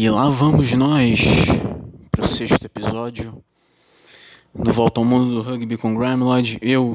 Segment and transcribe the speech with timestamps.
[0.00, 1.24] E lá vamos nós
[2.08, 3.42] para o sexto episódio
[4.54, 6.56] do Volta ao Mundo do Rugby com Grimeloid.
[6.62, 6.92] Eu,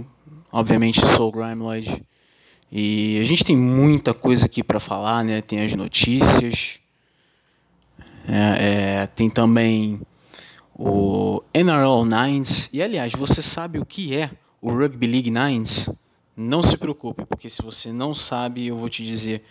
[0.49, 2.01] obviamente, sou o Grimeloid.
[2.71, 5.41] E a gente tem muita coisa aqui para falar, né?
[5.41, 6.79] Tem as notícias,
[8.25, 9.99] é, é, tem também
[10.73, 12.69] o NRL Nines.
[12.71, 14.31] E aliás, você sabe o que é
[14.61, 15.89] o Rugby League Nines?
[16.37, 19.43] Não se preocupe, porque se você não sabe, eu vou te dizer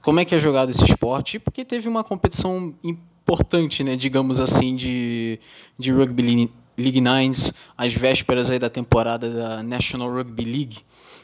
[0.00, 4.74] como é que é jogado esse esporte, porque teve uma competição importante, né, digamos assim,
[4.74, 5.38] de,
[5.78, 10.78] de Rugby League Nines, às vésperas aí da temporada da National Rugby League,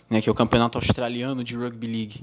[0.09, 2.21] né, que é o campeonato australiano de Rugby League.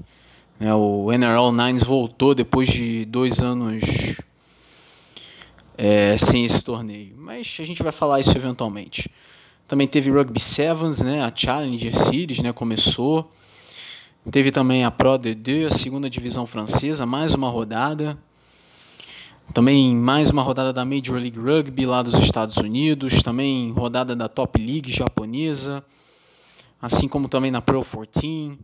[0.60, 3.82] É, o NRL Nines voltou depois de dois anos
[5.76, 9.10] é, sem esse torneio, mas a gente vai falar isso eventualmente.
[9.66, 13.30] Também teve Rugby Sevens, né, a Challenger Series, né, começou.
[14.30, 18.18] Teve também a Pro D2, a segunda divisão francesa, mais uma rodada.
[19.52, 24.26] Também mais uma rodada da Major League Rugby lá dos Estados Unidos, também rodada da
[24.26, 25.84] Top League japonesa,
[26.80, 28.58] assim como também na Pro 14,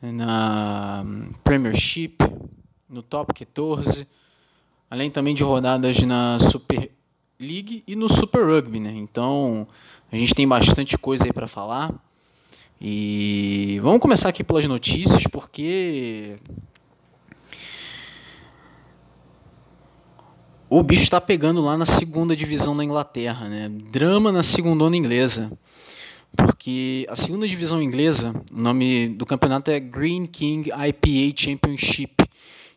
[0.00, 1.04] na
[1.44, 2.16] Premiership,
[2.88, 4.08] no Top 14,
[4.90, 6.90] além também de rodadas na Super
[7.38, 8.94] League e no Super Rugby, né?
[8.96, 9.68] Então,
[10.10, 11.92] a gente tem bastante coisa aí para falar.
[12.86, 16.36] E vamos começar aqui pelas notícias, porque
[20.68, 23.70] o bicho está pegando lá na segunda divisão da Inglaterra, né?
[23.90, 25.50] Drama na segunda inglesa.
[26.36, 32.22] Porque a segunda divisão inglesa, o nome do campeonato é Green King IPA Championship.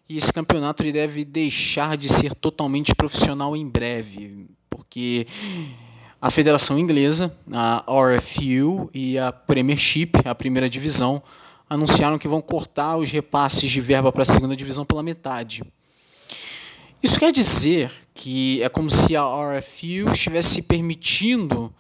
[0.07, 5.27] E esse campeonato ele deve deixar de ser totalmente profissional em breve, porque
[6.21, 11.21] a Federação Inglesa, a RFU e a Premiership, a primeira divisão,
[11.69, 15.63] anunciaram que vão cortar os repasses de verba para a segunda divisão pela metade.
[17.03, 21.73] Isso quer dizer que é como se a RFU estivesse permitindo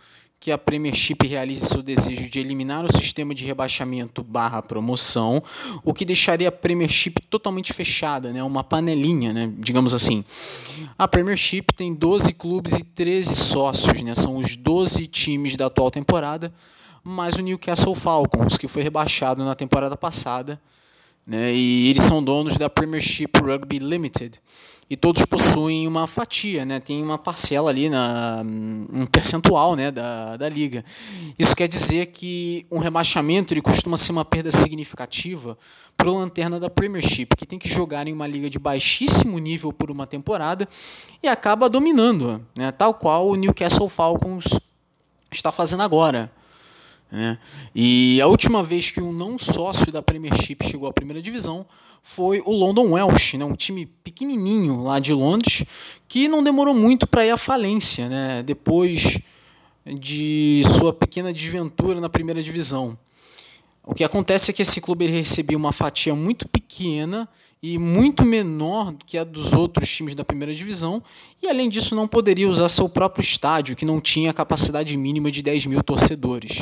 [0.47, 5.43] que a Premiership realize seu desejo de eliminar o sistema de rebaixamento barra promoção,
[5.83, 8.41] o que deixaria a Premiership totalmente fechada, né?
[8.41, 9.51] uma panelinha, né?
[9.57, 10.23] digamos assim.
[10.97, 14.15] A Premiership tem 12 clubes e 13 sócios, né?
[14.15, 16.53] são os 12 times da atual temporada,
[17.03, 20.57] mais o Newcastle Falcons, que foi rebaixado na temporada passada,
[21.25, 21.53] né?
[21.53, 24.39] e eles são donos da Premiership Rugby Limited
[24.89, 26.79] e todos possuem uma fatia, né?
[26.79, 29.91] tem uma parcela ali, na, um percentual né?
[29.91, 30.83] da, da liga.
[31.37, 35.57] Isso quer dizer que um rebaixamento ele costuma ser uma perda significativa
[35.97, 39.73] para o Lanterna da Premiership, que tem que jogar em uma liga de baixíssimo nível
[39.73, 40.67] por uma temporada
[41.21, 42.71] e acaba dominando, né?
[42.71, 44.57] tal qual o Newcastle Falcons
[45.29, 46.31] está fazendo agora.
[47.11, 47.37] Né?
[47.75, 51.65] E a última vez que um não sócio da Premiership chegou à primeira divisão
[52.09, 53.43] foi o London Welsh, né?
[53.43, 55.65] um time pequenininho lá de Londres,
[56.07, 58.41] que não demorou muito para ir à falência, né?
[58.41, 59.19] depois
[59.85, 62.97] de sua pequena desventura na primeira divisão.
[63.83, 67.27] O que acontece é que esse clube recebia uma fatia muito pequena
[67.61, 71.03] e muito menor do que a dos outros times da primeira divisão,
[71.43, 75.41] e além disso não poderia usar seu próprio estádio, que não tinha capacidade mínima de
[75.41, 76.61] 10 mil torcedores.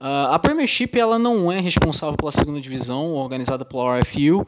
[0.00, 4.46] Uh, a Premiership ela não é responsável pela segunda divisão, organizada pela RFU,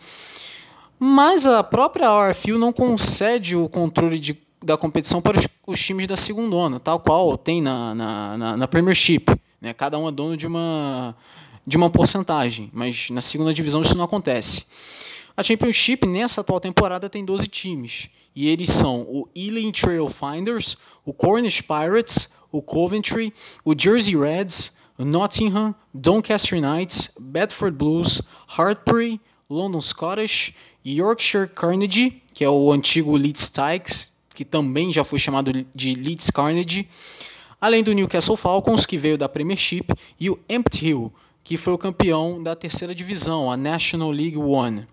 [0.99, 6.07] mas a própria RFU não concede o controle de, da competição para os, os times
[6.07, 9.27] da segunda, tal qual tem na, na, na, na Premiership.
[9.61, 9.75] Né?
[9.75, 11.15] Cada um é dono de uma,
[11.67, 14.65] de uma porcentagem, mas na segunda divisão isso não acontece.
[15.37, 18.09] A Championship, nessa atual temporada, tem 12 times.
[18.34, 23.33] E eles são o Ealing Trailfinders, o Cornish Pirates, o Coventry,
[23.65, 30.54] o Jersey Reds, Nottingham, Doncaster Knights, Bedford Blues, Hartbury, London Scottish,
[30.84, 36.30] Yorkshire Carnegie, que é o antigo Leeds Tykes, que também já foi chamado de Leeds
[36.30, 36.88] Carnegie,
[37.60, 39.86] além do Newcastle Falcons, que veio da Premiership,
[40.19, 41.12] e o Empty Hill,
[41.44, 44.86] que foi o campeão da terceira divisão, a National League One.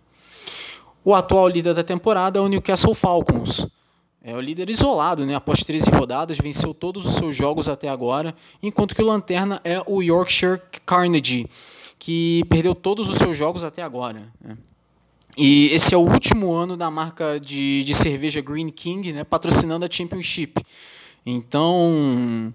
[1.03, 3.67] O atual líder da temporada é o Newcastle Falcons,
[4.23, 5.35] é o líder isolado, né?
[5.35, 9.81] Após 13 rodadas, venceu todos os seus jogos até agora, enquanto que o lanterna é
[9.85, 11.47] o Yorkshire Carnegie,
[11.97, 14.27] que perdeu todos os seus jogos até agora.
[14.41, 14.57] Né?
[15.37, 19.23] E esse é o último ano da marca de, de cerveja Green King, né?
[19.23, 20.61] Patrocinando a Championship.
[21.25, 22.51] Então,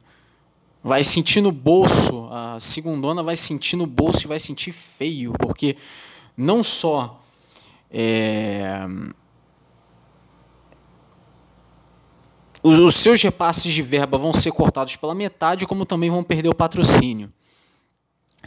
[0.83, 5.77] vai sentir no bolso, a segundona vai sentir no bolso e vai sentir feio, porque
[6.37, 7.23] não só
[7.91, 8.87] é,
[12.65, 16.55] os seus repasses de verba vão ser cortados pela metade, como também vão perder o
[16.55, 17.31] patrocínio.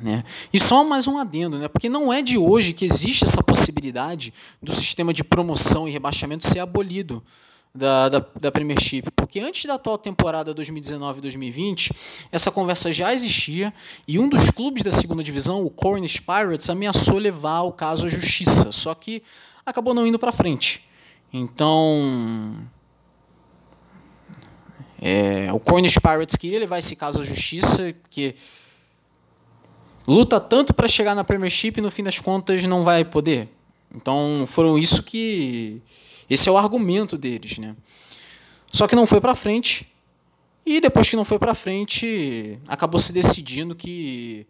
[0.01, 0.23] Né?
[0.51, 1.67] E só mais um adendo, né?
[1.67, 6.47] porque não é de hoje que existe essa possibilidade do sistema de promoção e rebaixamento
[6.47, 7.23] ser abolido
[7.73, 11.91] da, da, da Premiership, porque antes da atual temporada 2019-2020,
[12.31, 13.71] essa conversa já existia
[14.07, 18.09] e um dos clubes da segunda divisão, o Cornish Pirates, ameaçou levar o caso à
[18.09, 19.21] justiça, só que
[19.63, 20.83] acabou não indo para frente.
[21.31, 22.55] Então,
[25.09, 28.35] é, o Cornish Pirates queria levar esse caso à justiça, que
[30.05, 33.47] luta tanto para chegar na Premiership e no fim das contas não vai poder.
[33.95, 35.81] Então foram isso que
[36.29, 37.73] esse é o argumento deles, né?
[38.69, 39.87] Só que não foi para frente.
[40.65, 44.45] E depois que não foi para frente, acabou se decidindo que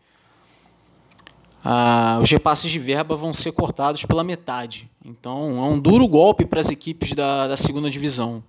[1.64, 4.90] ah, os repasses de verba vão ser cortados pela metade.
[5.06, 8.44] Então é um duro golpe para as equipes da, da segunda divisão.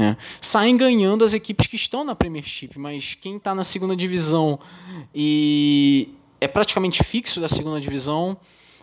[0.00, 0.16] Né?
[0.40, 4.58] Saem ganhando as equipes que estão na Premiership, mas quem está na segunda divisão
[5.14, 6.08] e
[6.40, 8.34] é praticamente fixo da segunda divisão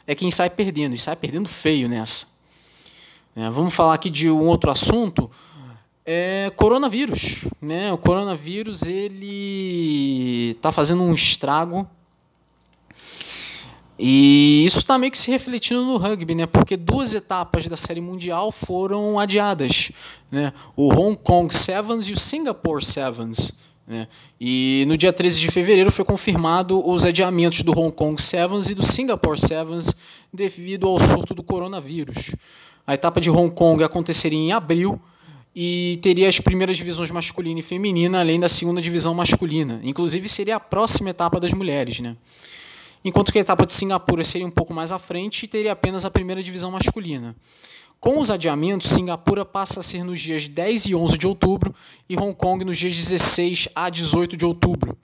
[0.06, 2.28] é quem sai perdendo, e sai perdendo feio nessa.
[3.36, 5.28] É, vamos falar aqui de um outro assunto,
[6.06, 7.46] é coronavírus.
[7.60, 7.92] Né?
[7.92, 11.90] O coronavírus ele está fazendo um estrago
[14.00, 16.46] e isso está meio que se refletindo no rugby, né?
[16.46, 19.92] Porque duas etapas da Série Mundial foram adiadas,
[20.32, 20.54] né?
[20.76, 23.54] O Hong Kong Sevens e o Singapore Sevens.
[23.88, 24.08] Né?
[24.40, 28.76] E no dia 13 de fevereiro foi confirmado os adiamentos do Hong Kong Sevens e
[28.76, 29.96] do Singapore Sevens
[30.32, 32.36] devido ao surto do coronavírus.
[32.86, 35.00] A etapa de Hong Kong aconteceria em abril
[35.56, 39.80] e teria as primeiras divisões masculina e feminina, além da segunda divisão masculina.
[39.84, 42.16] Inclusive seria a próxima etapa das mulheres, né?
[43.07, 46.04] Enquanto que a etapa de Singapura seria um pouco mais à frente e teria apenas
[46.04, 47.33] a primeira divisão masculina.
[48.01, 51.74] Com os adiamentos, Singapura passa a ser nos dias 10 e 11 de outubro
[52.09, 54.98] e Hong Kong nos dias 16 a 18 de outubro.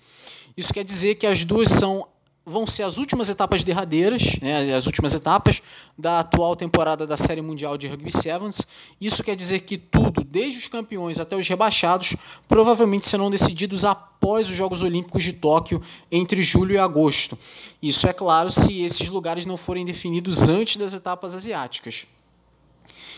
[0.58, 2.06] Isso quer dizer que as duas são
[2.46, 5.62] vão ser as últimas etapas derradeiras, né, as últimas etapas
[5.98, 8.68] da atual temporada da Série Mundial de Rugby Sevens.
[9.00, 12.16] Isso quer dizer que tudo, desde os campeões até os rebaixados,
[12.48, 15.82] provavelmente serão decididos após os Jogos Olímpicos de Tóquio
[16.12, 17.38] entre julho e agosto.
[17.82, 22.08] Isso é claro se esses lugares não forem definidos antes das etapas asiáticas.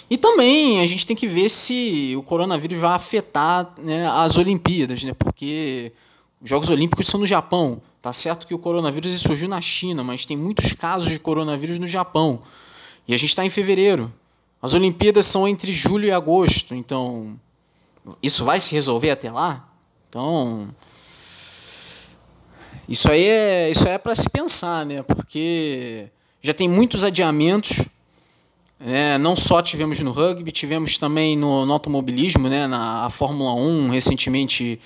[0.07, 5.03] E também a gente tem que ver se o coronavírus vai afetar né, as Olimpíadas,
[5.03, 5.91] né, porque
[6.45, 7.81] os Jogos Olímpicos são no Japão.
[8.03, 11.87] Tá certo que o coronavírus surgiu na China, mas tem muitos casos de coronavírus no
[11.87, 12.39] Japão.
[13.07, 14.13] E a gente está em fevereiro.
[14.61, 17.35] As Olimpíadas são entre julho e agosto, então
[18.21, 19.67] isso vai se resolver até lá?
[20.07, 20.69] Então
[22.87, 25.01] isso aí é isso é para se pensar, né?
[25.01, 26.11] Porque
[26.43, 27.81] já tem muitos adiamentos.
[28.79, 29.17] Né?
[29.17, 32.67] Não só tivemos no rugby, tivemos também no, no automobilismo, né?
[32.67, 34.79] na Fórmula 1 recentemente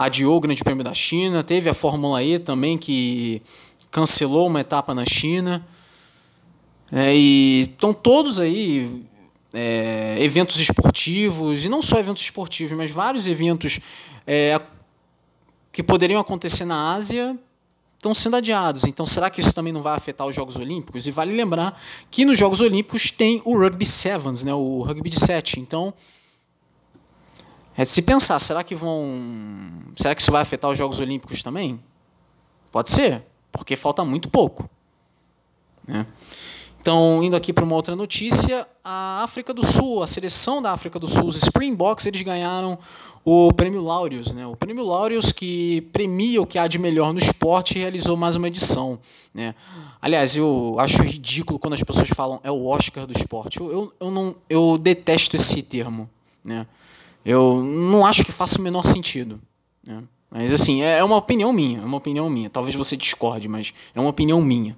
[0.00, 3.42] adiou o Grande Prêmio da China, teve a Fórmula E também que
[3.90, 5.62] cancelou uma etapa na China.
[6.90, 9.04] É, e estão todos aí
[9.52, 13.78] é, eventos esportivos, e não só eventos esportivos, mas vários eventos
[14.26, 14.58] é,
[15.70, 17.38] que poderiam acontecer na Ásia
[17.98, 18.84] estão sendo adiados.
[18.84, 21.06] Então, será que isso também não vai afetar os Jogos Olímpicos?
[21.06, 21.78] E vale lembrar
[22.10, 25.60] que nos Jogos Olímpicos tem o Rugby Sevens, né, o rugby de sete.
[25.60, 25.92] Então,
[27.80, 29.82] é de se pensar, será que vão.
[29.96, 31.82] Será que isso vai afetar os Jogos Olímpicos também?
[32.70, 34.68] Pode ser, porque falta muito pouco.
[35.88, 36.06] Né?
[36.78, 40.98] Então, indo aqui para uma outra notícia, a África do Sul, a seleção da África
[40.98, 42.78] do Sul, os Springboks, eles ganharam
[43.24, 44.34] o Prêmio Laureus.
[44.34, 44.46] Né?
[44.46, 48.48] O Prêmio Laureus, que premia o que há de melhor no esporte, realizou mais uma
[48.48, 48.98] edição.
[49.32, 49.54] Né?
[50.02, 53.58] Aliás, eu acho ridículo quando as pessoas falam é o Oscar do esporte.
[53.58, 56.10] Eu, eu, eu, não, eu detesto esse termo.
[56.44, 56.66] Né?
[57.24, 59.40] Eu não acho que faça o menor sentido.
[59.86, 60.02] Né?
[60.30, 62.48] Mas assim, é, é uma opinião minha, é uma opinião minha.
[62.48, 64.76] Talvez você discorde, mas é uma opinião minha.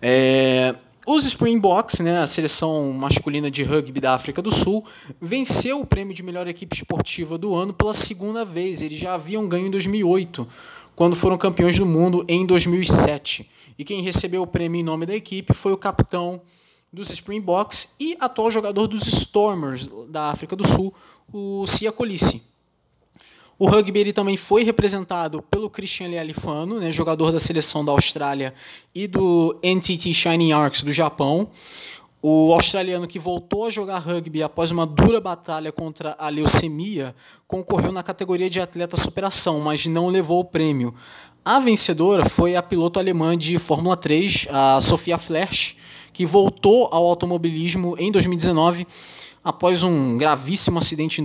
[0.00, 0.74] É,
[1.06, 4.84] os Springboks, né, a seleção masculina de rugby da África do Sul,
[5.20, 8.82] venceu o prêmio de melhor equipe esportiva do ano pela segunda vez.
[8.82, 10.48] Eles já haviam ganho em 2008,
[10.96, 13.48] quando foram campeões do mundo em 2007.
[13.78, 16.40] E quem recebeu o prêmio em nome da equipe foi o capitão
[16.92, 20.94] dos Springboks e atual jogador dos Stormers da África do Sul,
[21.32, 22.42] o Cia Colice.
[23.58, 28.52] O rugby ele também foi representado pelo Christian Lealifano, né, jogador da seleção da Austrália
[28.94, 31.48] e do NTT Shining Arcs do Japão.
[32.20, 37.14] O australiano que voltou a jogar rugby após uma dura batalha contra a leucemia
[37.46, 40.94] concorreu na categoria de atleta superação, mas não levou o prêmio.
[41.42, 45.76] A vencedora foi a piloto alemã de Fórmula 3, a Sofia Flash,
[46.12, 48.86] que voltou ao automobilismo em 2019
[49.46, 51.22] após um gravíssimo acidente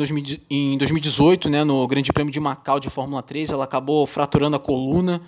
[0.47, 4.59] em 2018, né, no Grande Prêmio de Macau de Fórmula 3, ela acabou fraturando a
[4.59, 5.19] coluna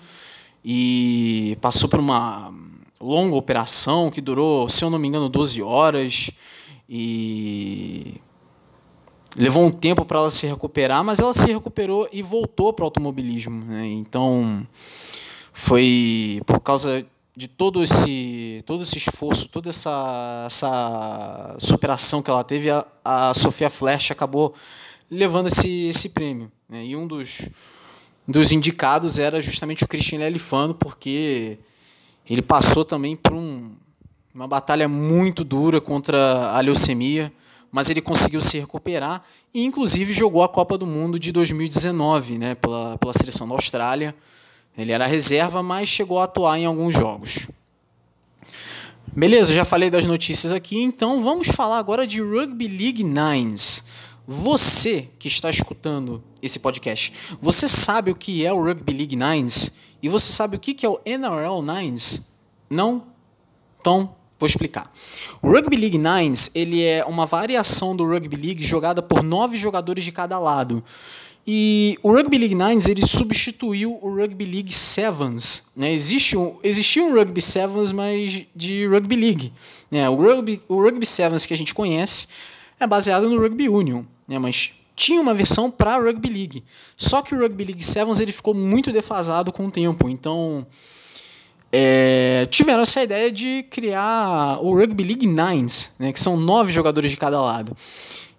[0.64, 2.54] e passou por uma
[3.00, 6.30] longa operação que durou, se eu não me engano, 12 horas
[6.88, 8.14] e
[9.36, 12.86] levou um tempo para ela se recuperar, mas ela se recuperou e voltou para o
[12.86, 13.64] automobilismo.
[13.64, 13.88] Né?
[13.88, 14.64] Então
[15.52, 17.04] foi por causa
[17.36, 23.34] de todo esse todo esse esforço, toda essa, essa superação que ela teve, a, a
[23.34, 24.54] Sofia Flash acabou
[25.10, 26.50] levando esse, esse prêmio.
[26.68, 26.86] Né?
[26.86, 27.48] E um dos,
[28.26, 31.58] dos indicados era justamente o Christian Lelifano, porque
[32.28, 33.72] ele passou também por um,
[34.34, 37.32] uma batalha muito dura contra a leucemia,
[37.70, 42.54] mas ele conseguiu se recuperar e, inclusive, jogou a Copa do Mundo de 2019 né,
[42.54, 44.14] pela, pela seleção da Austrália.
[44.76, 47.48] Ele era reserva, mas chegou a atuar em alguns jogos.
[49.16, 53.84] Beleza, já falei das notícias aqui, então vamos falar agora de Rugby League Nines.
[54.26, 59.72] Você que está escutando esse podcast, você sabe o que é o Rugby League Nines?
[60.02, 62.28] E você sabe o que é o NRL Nines?
[62.68, 63.06] Não?
[63.80, 64.90] Então, vou explicar.
[65.40, 70.02] O Rugby League Nines ele é uma variação do Rugby League jogada por nove jogadores
[70.02, 70.82] de cada lado.
[71.46, 75.64] E o Rugby League Nines ele substituiu o Rugby League Sevens.
[75.76, 75.92] Né?
[75.92, 79.52] Existe um, existia um Rugby Sevens, mas de Rugby League.
[79.90, 80.08] Né?
[80.08, 82.28] O, rugby, o Rugby Sevens que a gente conhece
[82.80, 84.38] é baseado no Rugby Union, né?
[84.38, 86.64] mas tinha uma versão para Rugby League.
[86.96, 90.08] Só que o Rugby League Sevens ele ficou muito defasado com o tempo.
[90.08, 90.66] Então
[91.70, 96.10] é, tiveram essa ideia de criar o Rugby League Nines, né?
[96.10, 97.76] que são nove jogadores de cada lado.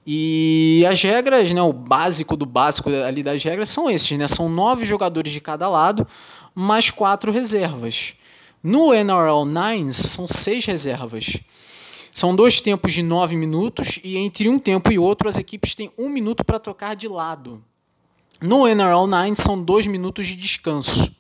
[0.06, 4.28] E as regras, né, o básico do básico ali das regras são esses, né?
[4.28, 6.08] São nove jogadores de cada lado,
[6.54, 8.14] mais quatro reservas.
[8.62, 11.38] No NRL Nines são seis reservas.
[12.12, 15.92] São dois tempos de nove minutos e entre um tempo e outro as equipes têm
[15.98, 17.64] um minuto para trocar de lado.
[18.42, 21.16] No NRL Nines são dois minutos de descanso.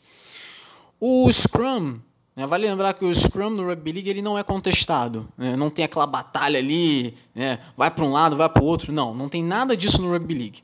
[0.99, 1.99] O Scrum?
[2.35, 5.27] Vale lembrar que o Scrum no Rugby League ele não é contestado.
[5.37, 5.55] Né?
[5.55, 7.59] Não tem aquela batalha ali, né?
[7.77, 8.91] vai para um lado, vai para o outro.
[8.91, 10.63] Não, não tem nada disso no Rugby League.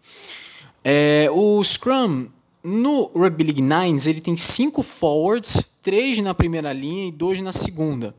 [0.83, 2.27] É, o Scrum
[2.61, 7.53] no Rugby League Nines ele tem cinco forwards, três na primeira linha e dois na
[7.53, 8.13] segunda.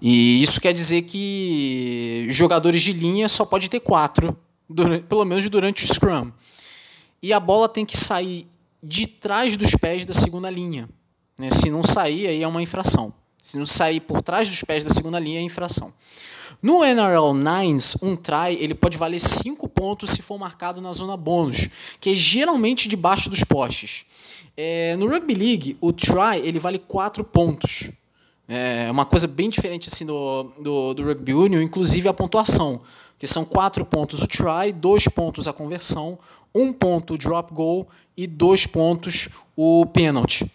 [0.00, 4.36] E isso quer dizer que jogadores de linha só pode ter quatro,
[4.68, 6.30] durante, pelo menos durante o Scrum.
[7.22, 8.46] E a bola tem que sair
[8.82, 10.88] de trás dos pés da segunda linha.
[11.38, 11.50] Né?
[11.50, 13.12] Se não sair, aí é uma infração.
[13.40, 15.92] Se não sair por trás dos pés da segunda linha, é infração.
[16.62, 21.16] No NRL Nines, um try ele pode valer 5 pontos se for marcado na zona
[21.16, 21.68] bônus,
[22.00, 24.06] que é geralmente debaixo dos postes.
[24.56, 27.90] É, no Rugby League, o try ele vale 4 pontos.
[28.48, 32.80] É uma coisa bem diferente assim do, do, do Rugby Union, inclusive a pontuação,
[33.18, 36.18] que são 4 pontos o try, 2 pontos a conversão,
[36.54, 40.50] 1 um ponto o drop goal e 2 pontos o pênalti.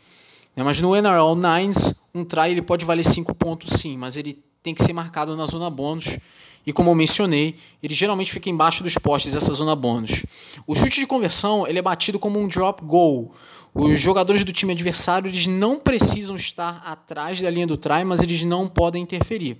[0.63, 4.73] Mas no NRL Nines, um try ele pode valer 5 pontos sim, mas ele tem
[4.73, 6.17] que ser marcado na zona bônus.
[6.65, 10.23] E como eu mencionei, ele geralmente fica embaixo dos postes, essa zona bônus.
[10.67, 13.33] O chute de conversão ele é batido como um drop goal.
[13.73, 18.21] Os jogadores do time adversário eles não precisam estar atrás da linha do try, mas
[18.21, 19.57] eles não podem interferir.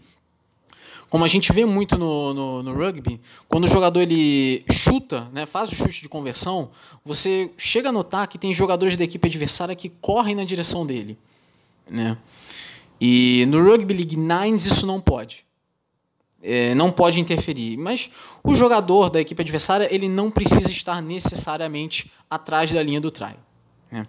[1.12, 5.46] Como a gente vê muito no, no, no, rugby, quando o jogador ele chuta, né,
[5.46, 6.72] faz o chute de conversão,
[7.04, 11.18] você chega a notar que tem jogadores da equipe adversária que correm na direção dele.
[11.86, 12.18] Né?
[13.00, 15.44] E no Rugby League Nines isso não pode.
[16.42, 17.76] É, não pode interferir.
[17.76, 18.10] Mas
[18.42, 23.36] o jogador da equipe adversária ele não precisa estar necessariamente atrás da linha do try.
[23.92, 24.08] Né?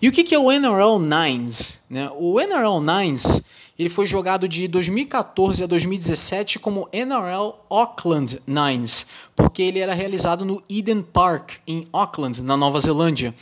[0.00, 1.80] E o que é o NRL Nines?
[1.90, 2.08] Né?
[2.14, 3.42] O NRL Nines
[3.78, 10.44] ele foi jogado de 2014 a 2017 como NRL Auckland Nines, porque ele era realizado
[10.44, 13.34] no Eden Park, em Auckland, na Nova Zelândia.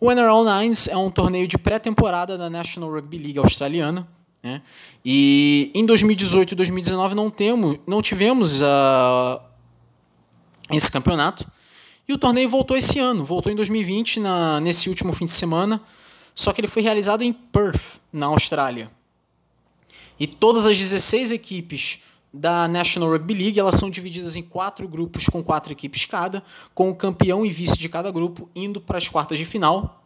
[0.00, 4.06] O NRL Nines é um torneio de pré-temporada da National Rugby League australiana.
[4.42, 4.62] Né?
[5.04, 9.40] E em 2018 e 2019 não, temos, não tivemos uh,
[10.70, 11.50] esse campeonato.
[12.06, 15.80] E o torneio voltou esse ano, voltou em 2020, na, nesse último fim de semana.
[16.34, 18.90] Só que ele foi realizado em Perth, na Austrália.
[20.18, 22.00] E todas as 16 equipes
[22.32, 26.42] da National Rugby League elas são divididas em quatro grupos com quatro equipes cada,
[26.74, 30.04] com o campeão e vice de cada grupo indo para as quartas de final.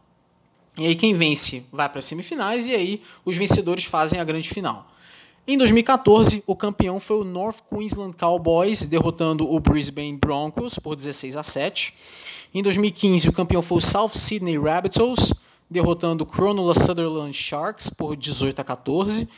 [0.77, 4.49] E aí quem vence vai para as semifinais e aí os vencedores fazem a grande
[4.49, 4.87] final.
[5.47, 11.38] Em 2014, o campeão foi o North Queensland Cowboys, derrotando o Brisbane Broncos por 16
[11.38, 11.95] a 7.
[12.53, 15.33] Em 2015, o campeão foi o South Sydney Rabbitohs,
[15.71, 19.29] derrotando o Cronulla Sutherland Sharks por 18 a 14.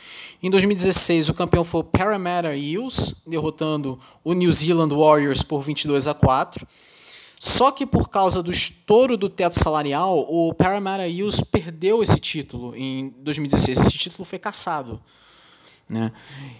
[0.41, 6.07] Em 2016, o campeão foi o Parramatta Eels, derrotando o New Zealand Warriors por 22
[6.07, 6.65] a 4.
[7.39, 12.75] Só que por causa do estouro do teto salarial, o Parramatta Eels perdeu esse título
[12.75, 13.79] em 2016.
[13.79, 15.01] Esse título foi cassado.
[15.91, 16.09] Né?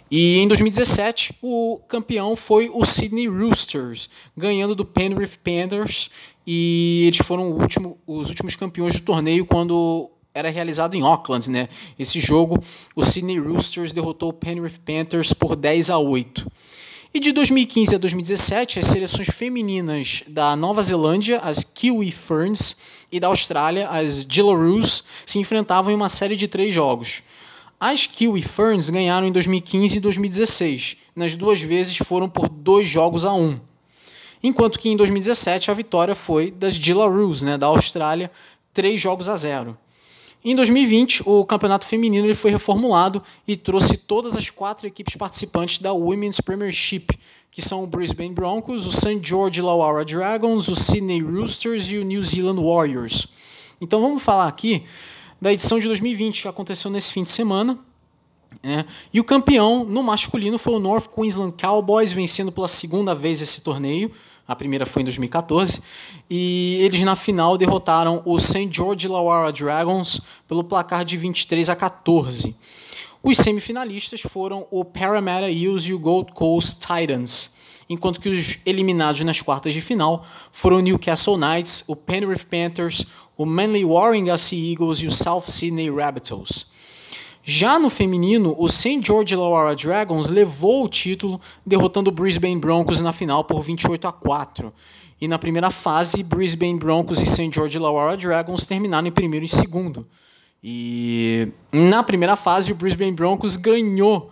[0.09, 6.09] E em 2017, o campeão foi o Sydney Roosters, ganhando do Penrith Panthers,
[6.53, 11.49] e eles foram último, os últimos campeões do torneio quando era realizado em Auckland.
[11.49, 11.69] Né?
[11.97, 12.61] Esse jogo,
[12.93, 16.51] o Sydney Roosters derrotou o Penrith Panthers por 10 a 8.
[17.13, 22.75] E de 2015 a 2017, as seleções femininas da Nova Zelândia, as Kiwi Ferns,
[23.09, 27.23] e da Austrália, as Jillaroos, se enfrentavam em uma série de três jogos.
[27.79, 30.97] As Kiwi Ferns ganharam em 2015 e 2016.
[31.15, 33.57] Nas duas vezes foram por dois jogos a um.
[34.43, 38.31] Enquanto que em 2017 a vitória foi das Jillaroos, né, da Austrália,
[38.73, 39.77] três jogos a zero.
[40.43, 45.77] Em 2020, o campeonato feminino ele foi reformulado e trouxe todas as quatro equipes participantes
[45.77, 47.09] da Women's Premiership,
[47.51, 49.19] que são o Brisbane Broncos, o St.
[49.21, 53.27] George Illawarra Dragons, o Sydney Roosters e o New Zealand Warriors.
[53.79, 54.83] Então vamos falar aqui
[55.39, 57.77] da edição de 2020 que aconteceu nesse fim de semana.
[58.63, 58.83] É,
[59.13, 63.61] e o campeão no masculino foi o North Queensland Cowboys, vencendo pela segunda vez esse
[63.61, 64.11] torneio.
[64.51, 65.81] A primeira foi em 2014.
[66.29, 68.67] E eles na final derrotaram o St.
[68.69, 72.53] George Illawarra Dragons pelo placar de 23 a 14.
[73.23, 77.51] Os semifinalistas foram o Parramatta Eels e o Gold Coast Titans,
[77.89, 83.05] enquanto que os eliminados nas quartas de final foram o Newcastle Knights, o Penrith Panthers,
[83.37, 86.70] o Manly Warringah Eagles e o South Sydney Rabbitohs.
[87.43, 89.01] Já no feminino, o St.
[89.03, 94.11] George Illawarra Dragons levou o título, derrotando o Brisbane Broncos na final por 28 a
[94.11, 94.71] 4.
[95.19, 97.51] E na primeira fase, Brisbane Broncos e St.
[97.53, 100.05] George Illawarra Dragons terminaram em primeiro e segundo.
[100.63, 104.31] E na primeira fase, o Brisbane Broncos ganhou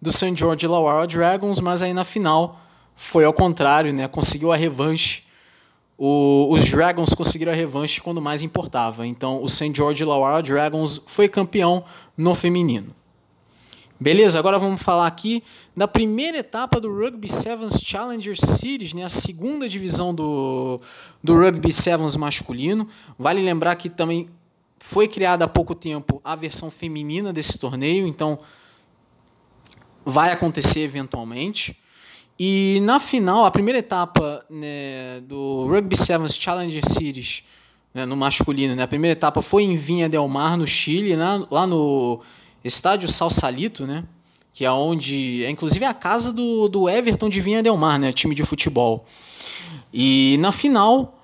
[0.00, 0.34] do St.
[0.36, 2.60] George Illawarra Dragons, mas aí na final
[2.94, 4.06] foi ao contrário, né?
[4.06, 5.23] Conseguiu a revanche
[5.96, 9.06] o, os Dragons conseguiram a revanche quando mais importava.
[9.06, 9.72] Então, o St.
[9.74, 11.84] George Illawarra Dragons foi campeão
[12.16, 12.94] no feminino.
[13.98, 15.42] Beleza, agora vamos falar aqui
[15.76, 20.80] da primeira etapa do Rugby Sevens Challenger Series, né, a segunda divisão do,
[21.22, 22.88] do Rugby Sevens masculino.
[23.16, 24.28] Vale lembrar que também
[24.80, 28.38] foi criada há pouco tempo a versão feminina desse torneio, então
[30.04, 31.78] vai acontecer eventualmente.
[32.38, 37.44] E na final, a primeira etapa né, do Rugby Sevens Challenger Series,
[37.92, 41.44] né, no masculino, né, a primeira etapa foi em Vinha Del Mar, no Chile, né,
[41.48, 42.20] lá no
[42.64, 44.04] estádio Salsalito, né,
[44.52, 48.12] que é onde, é inclusive a casa do, do Everton de Vinha Del Mar, né,
[48.12, 49.04] time de futebol.
[49.92, 51.20] E na final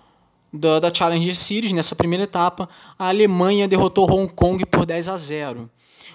[0.53, 5.17] da, da Challenger Series, nessa primeira etapa, a Alemanha derrotou Hong Kong por 10 a
[5.17, 5.69] 0.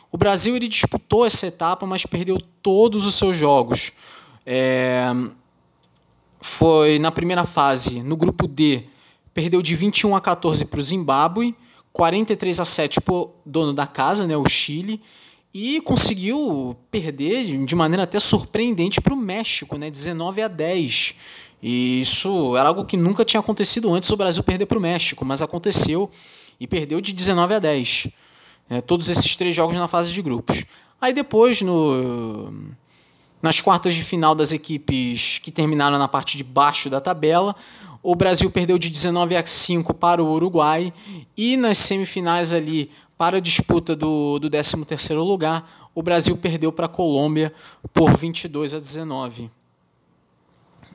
[0.09, 3.91] O Brasil ele disputou essa etapa, mas perdeu todos os seus jogos.
[4.45, 5.11] É,
[6.39, 8.83] foi na primeira fase, no grupo D,
[9.33, 11.55] perdeu de 21 a 14 para o Zimbábue,
[11.91, 15.01] 43 a 7 para o dono da casa, né, o Chile,
[15.53, 21.15] e conseguiu perder de maneira até surpreendente para o México, né, 19 a 10.
[21.63, 25.25] E isso era algo que nunca tinha acontecido antes o Brasil perder para o México,
[25.25, 26.09] mas aconteceu
[26.59, 28.09] e perdeu de 19 a 10.
[28.69, 30.65] É, todos esses três jogos na fase de grupos.
[30.99, 32.53] Aí depois, no
[33.45, 37.55] nas quartas de final das equipes que terminaram na parte de baixo da tabela,
[38.01, 40.91] o Brasil perdeu de 19 a 5 para o Uruguai
[41.37, 46.87] e nas semifinais ali para a disputa do, do 13º lugar, o Brasil perdeu para
[46.87, 47.53] a Colômbia
[47.93, 49.51] por 22 a 19.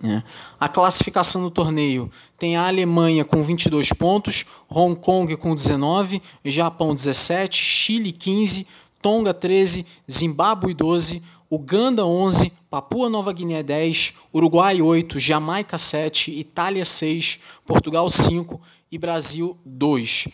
[0.02, 0.20] É.
[0.58, 6.96] A classificação do torneio tem a Alemanha com 22 pontos, Hong Kong com 19, Japão
[6.96, 8.66] 17, Chile 15,
[9.00, 16.84] Tonga 13, Zimbábue 12, Uganda 11, Papua Nova Guiné 10, Uruguai 8, Jamaica 7, Itália
[16.84, 18.60] 6, Portugal 5
[18.92, 20.28] e Brasil 2.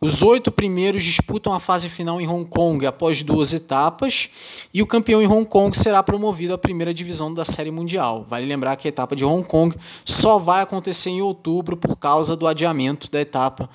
[0.00, 4.86] Os oito primeiros disputam a fase final em Hong Kong após duas etapas e o
[4.86, 8.24] campeão em Hong Kong será promovido à primeira divisão da Série Mundial.
[8.26, 12.34] Vale lembrar que a etapa de Hong Kong só vai acontecer em outubro por causa
[12.34, 13.68] do adiamento da etapa,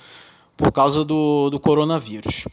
[0.57, 2.47] por causa do, do coronavírus.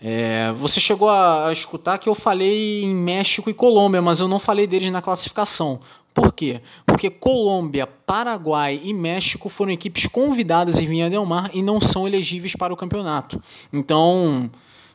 [0.00, 4.28] É, você chegou a, a, escutar que eu falei em México e Colômbia, mas eu
[4.28, 5.80] não falei deles na classificação.
[6.12, 6.60] Por quê?
[6.86, 12.06] Porque Colômbia, Paraguai e México foram equipes convidadas em Vinha Del Mar e não são
[12.06, 13.40] elegíveis para o campeonato.
[13.72, 14.50] Então,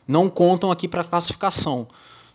[0.06, 1.86] não contam aqui para a classificação.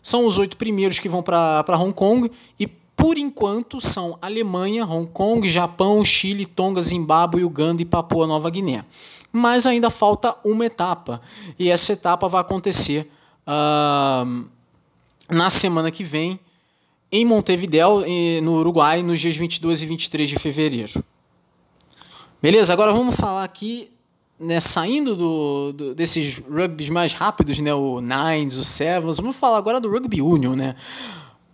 [0.02, 5.08] São os oito primeiros que vão para Hong Kong e por enquanto, são Alemanha, Hong
[5.14, 8.84] Kong, Japão, Chile, Tonga, Zimbábue, Uganda e Papua Nova Guiné.
[9.38, 11.22] Mas ainda falta uma etapa,
[11.60, 13.08] e essa etapa vai acontecer
[13.46, 14.46] uh,
[15.30, 16.40] na semana que vem,
[17.12, 18.04] em Montevideo,
[18.42, 21.04] no Uruguai, nos dias 22 e 23 de fevereiro.
[22.42, 23.92] Beleza, agora vamos falar aqui,
[24.40, 29.60] né, saindo do, do, desses rugbys mais rápidos, né, o Nines, o Sevens, vamos falar
[29.60, 30.76] agora do Rugby Union, né?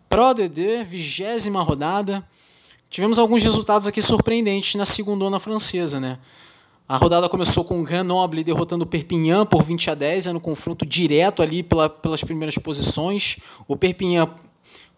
[0.08, 2.26] Pro DD, vigésima rodada.
[2.90, 6.18] Tivemos alguns resultados aqui surpreendentes na segunda francesa, né?
[6.88, 10.86] A rodada começou com o Grenoble derrotando o Perpignan por 20 a 10, no confronto
[10.86, 13.38] direto ali pela, pelas primeiras posições.
[13.66, 14.30] O Perpignan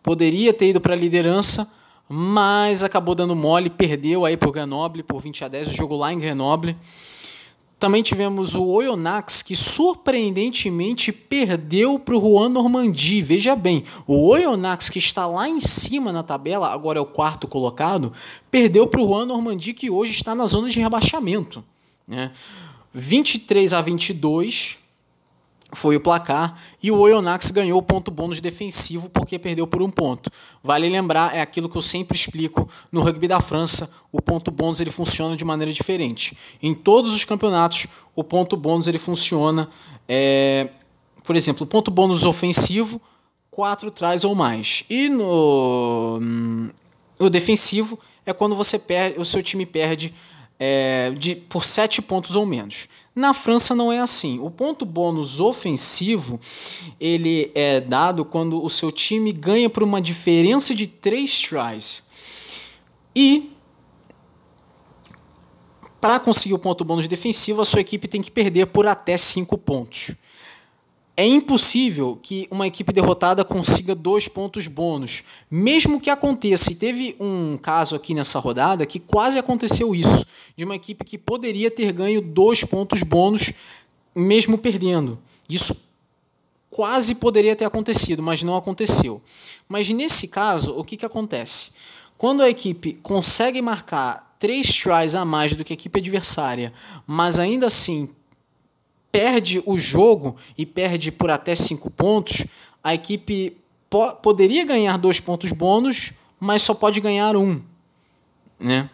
[0.01, 1.71] poderia ter ido para a liderança,
[2.09, 6.11] mas acabou dando mole, perdeu aí por Grenoble por 20 a 10, o jogo lá
[6.11, 6.75] em Grenoble.
[7.77, 13.21] Também tivemos o Oyonnax, que surpreendentemente perdeu para o Juan Normandie.
[13.21, 17.47] Veja bem, o Oyonnax, que está lá em cima na tabela, agora é o quarto
[17.47, 18.11] colocado,
[18.49, 21.63] perdeu para o Juan Normandie, que hoje está na zona de rebaixamento.
[22.07, 22.31] Né?
[22.93, 24.77] 23 a 22
[25.73, 29.89] foi o placar e o Oyonnax ganhou o ponto bônus defensivo porque perdeu por um
[29.89, 30.31] ponto.
[30.63, 34.79] Vale lembrar, é aquilo que eu sempre explico no rugby da França, o ponto bônus
[34.79, 36.37] ele funciona de maneira diferente.
[36.61, 39.69] Em todos os campeonatos, o ponto bônus ele funciona,
[40.07, 40.69] é,
[41.23, 43.01] por exemplo, o ponto bônus ofensivo,
[43.51, 44.83] quatro traz ou mais.
[44.89, 46.69] E no hum,
[47.19, 50.13] o defensivo é quando você perde, o seu time perde
[50.59, 52.87] é, de, por sete pontos ou menos.
[53.15, 54.39] Na França não é assim.
[54.39, 56.39] O ponto bônus ofensivo
[56.99, 62.03] ele é dado quando o seu time ganha por uma diferença de três tries.
[63.15, 63.51] E
[66.01, 69.57] para conseguir o ponto bônus defensivo, a sua equipe tem que perder por até cinco
[69.57, 70.15] pontos.
[71.17, 75.23] É impossível que uma equipe derrotada consiga dois pontos bônus.
[75.49, 80.25] Mesmo que aconteça, e teve um caso aqui nessa rodada que quase aconteceu isso,
[80.57, 83.53] de uma equipe que poderia ter ganho dois pontos bônus
[84.13, 85.17] mesmo perdendo.
[85.49, 85.75] Isso
[86.69, 89.21] quase poderia ter acontecido, mas não aconteceu.
[89.69, 91.71] Mas nesse caso, o que, que acontece?
[92.17, 96.73] Quando a equipe consegue marcar três tries a mais do que a equipe adversária,
[97.07, 98.09] mas ainda assim
[99.15, 102.45] perde o jogo e perde por até cinco pontos,
[102.83, 103.55] a equipe
[103.89, 107.61] po poderia ganhar dois pontos bônus, mas só pode ganhar um.
[108.59, 108.89] Né?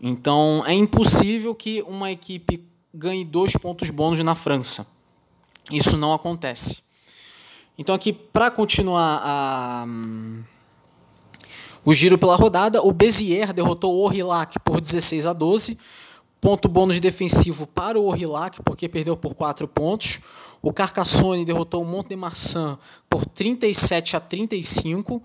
[0.00, 4.86] Então é impossível que uma equipe ganhe dois pontos bônus na França.
[5.70, 6.78] Isso não acontece.
[7.76, 9.86] Então aqui para continuar a
[11.84, 15.78] o giro pela rodada, o Bezier derrotou o Orillac por 16 a 12.
[16.46, 20.20] Ponto bônus defensivo para o Orillac, porque perdeu por 4 pontos.
[20.62, 22.78] O Carcassonne derrotou o Monte de Marsan
[23.10, 25.20] por 37 a 35.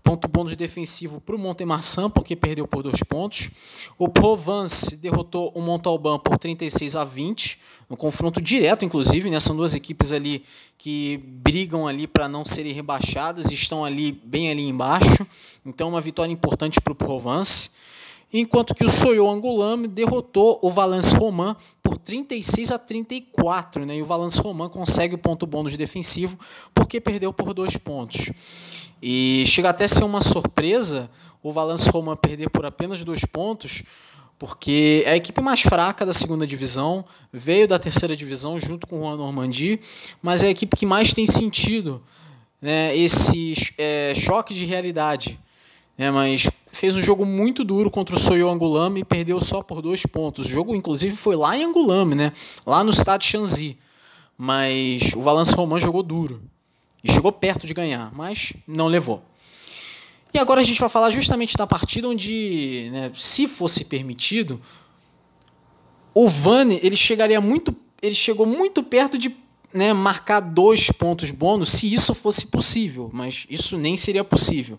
[0.00, 3.50] Ponto bônus defensivo para o Montemarçan, porque perdeu por dois pontos.
[3.98, 9.28] O Provence derrotou o Montalban por 36 a 20, no confronto direto, inclusive.
[9.28, 9.40] Né?
[9.40, 10.44] São duas equipes ali
[10.78, 15.26] que brigam ali para não serem rebaixadas, estão ali bem ali embaixo.
[15.66, 17.70] Então, uma vitória importante para o Provence
[18.32, 23.96] enquanto que o Soyo Angulame derrotou o Valence Roman por 36 a 34, né?
[23.96, 26.38] E o Valence Roman consegue o ponto bônus defensivo
[26.74, 28.30] porque perdeu por dois pontos.
[29.02, 31.10] E chega até a ser uma surpresa
[31.42, 33.82] o Valence Roman perder por apenas dois pontos,
[34.38, 38.98] porque é a equipe mais fraca da segunda divisão, veio da terceira divisão junto com
[38.98, 39.80] o Juan Normandie,
[40.22, 42.02] mas é a equipe que mais tem sentido
[42.60, 45.38] né, esse é, choque de realidade.
[45.96, 46.48] Né, mas
[46.80, 50.46] fez um jogo muito duro contra o Soyo Angulame e perdeu só por dois pontos.
[50.46, 52.32] O jogo, inclusive, foi lá em Angulame, né?
[52.64, 53.76] lá no estado de Shanxi.
[54.34, 56.40] Mas o Valence Roman jogou duro.
[57.04, 59.22] E chegou perto de ganhar, mas não levou.
[60.32, 64.58] E agora a gente vai falar justamente da partida onde, né, se fosse permitido,
[66.14, 69.36] o Vane ele chegaria muito, ele chegou muito perto de
[69.74, 74.78] né, marcar dois pontos bônus se isso fosse possível, mas isso nem seria possível.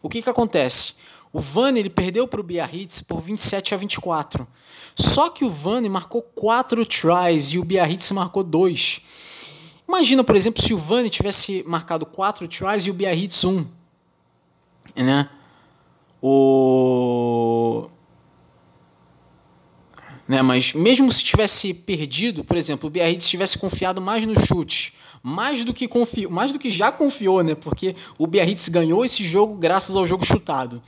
[0.00, 1.02] O que, que acontece?
[1.32, 4.46] O Vane ele perdeu para o Biarritz por 27 a 24.
[4.94, 9.00] Só que o Vane marcou quatro tries e o Biarritz marcou dois.
[9.88, 13.64] Imagina, por exemplo, se o Vane tivesse marcado quatro tries e o Biarritz um.
[14.94, 15.28] Né?
[16.20, 17.88] O...
[20.28, 24.94] Né, mas mesmo se tivesse perdido, por exemplo, o Biarritz tivesse confiado mais no chute,
[25.22, 27.54] mais do que confiou, mais do que já confiou, né?
[27.54, 30.82] Porque o Biarritz ganhou esse jogo graças ao jogo chutado.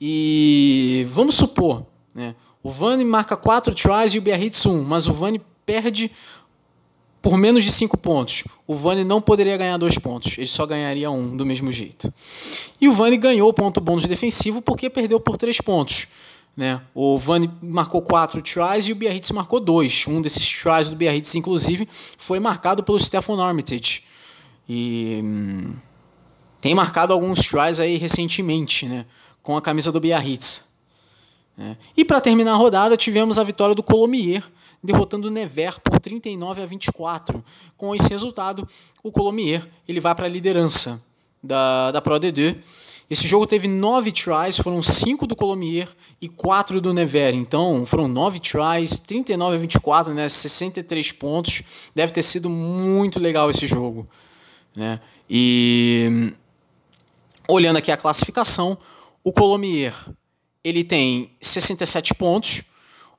[0.00, 2.34] E vamos supor, né?
[2.62, 6.10] O Vani marca quatro tries e o Biarritz um, mas o Vani perde
[7.22, 8.44] por menos de cinco pontos.
[8.66, 12.12] O Vani não poderia ganhar dois pontos, ele só ganharia um do mesmo jeito.
[12.80, 16.06] E o Vani ganhou o ponto bônus defensivo porque perdeu por três pontos.
[16.56, 16.80] Né?
[16.94, 20.06] O Vani marcou quatro tries e o Biarritz marcou dois.
[20.08, 24.04] Um desses tries do Biarritz, inclusive, foi marcado pelo Stefan Armitage.
[24.68, 25.74] E hum,
[26.60, 29.04] tem marcado alguns tries aí recentemente, né?
[29.42, 30.64] com a camisa do Biarritz.
[31.56, 31.76] Né?
[31.96, 34.42] E para terminar a rodada, tivemos a vitória do Colomier,
[34.82, 37.44] derrotando o Nevers por 39 a 24.
[37.76, 38.66] Com esse resultado,
[39.02, 41.00] o Colomier ele vai para a liderança
[41.42, 42.56] da, da Pro D2.
[43.08, 45.88] Esse jogo teve nove tries, foram cinco do Colomier
[46.20, 47.36] e quatro do Nevers.
[47.36, 51.62] Então, foram nove tries, 39 a 24, né, 63 pontos.
[51.94, 54.08] Deve ter sido muito legal esse jogo.
[54.74, 55.00] Né?
[55.30, 56.32] E
[57.48, 58.76] olhando aqui a classificação,
[59.22, 59.94] o Colomier
[60.64, 62.64] ele tem 67 pontos,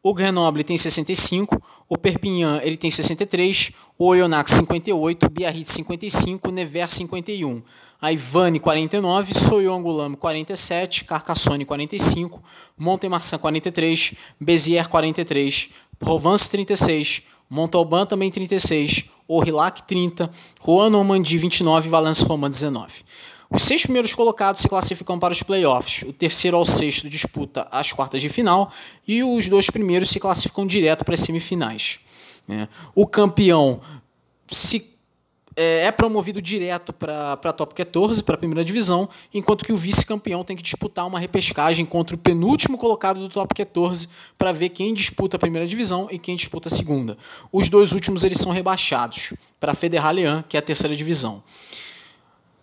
[0.04, 6.50] o Grenoble tem 65, o Perpignan ele tem 63, o Oyonnax 58, o Biarritz 55,
[6.50, 7.64] o Nevers 51.
[8.00, 12.44] A Ivane 49, Soyongulame 47, Carcassonne 45,
[12.78, 20.30] Montemarçan 43, Béziers 43, Provence 36, Montauban também 36, Aurillac 30,
[20.60, 23.04] Rouen Normandie 29 e Valence Romain 19.
[23.50, 26.04] Os seis primeiros colocados se classificam para os playoffs.
[26.04, 28.72] O terceiro ao sexto disputa as quartas de final
[29.08, 32.00] e os dois primeiros se classificam direto para as semifinais.
[32.48, 32.68] Né?
[32.94, 33.80] O campeão
[34.52, 34.97] se
[35.58, 39.78] é, é promovido direto para a top 14, para a primeira divisão, enquanto que o
[39.78, 44.70] vice-campeão tem que disputar uma repescagem contra o penúltimo colocado do top 14 para ver
[44.70, 47.18] quem disputa a primeira divisão e quem disputa a segunda.
[47.52, 51.44] Os dois últimos eles são rebaixados para a Federalian, que é a terceira divisão.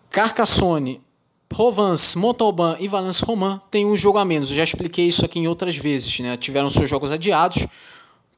[0.08, 1.00] Carcassonne,
[1.48, 4.50] Provence, Montauban e Valence Romain têm um jogo a menos.
[4.50, 6.20] Eu já expliquei isso aqui em outras vezes.
[6.20, 6.36] Né?
[6.36, 7.66] Tiveram seus jogos adiados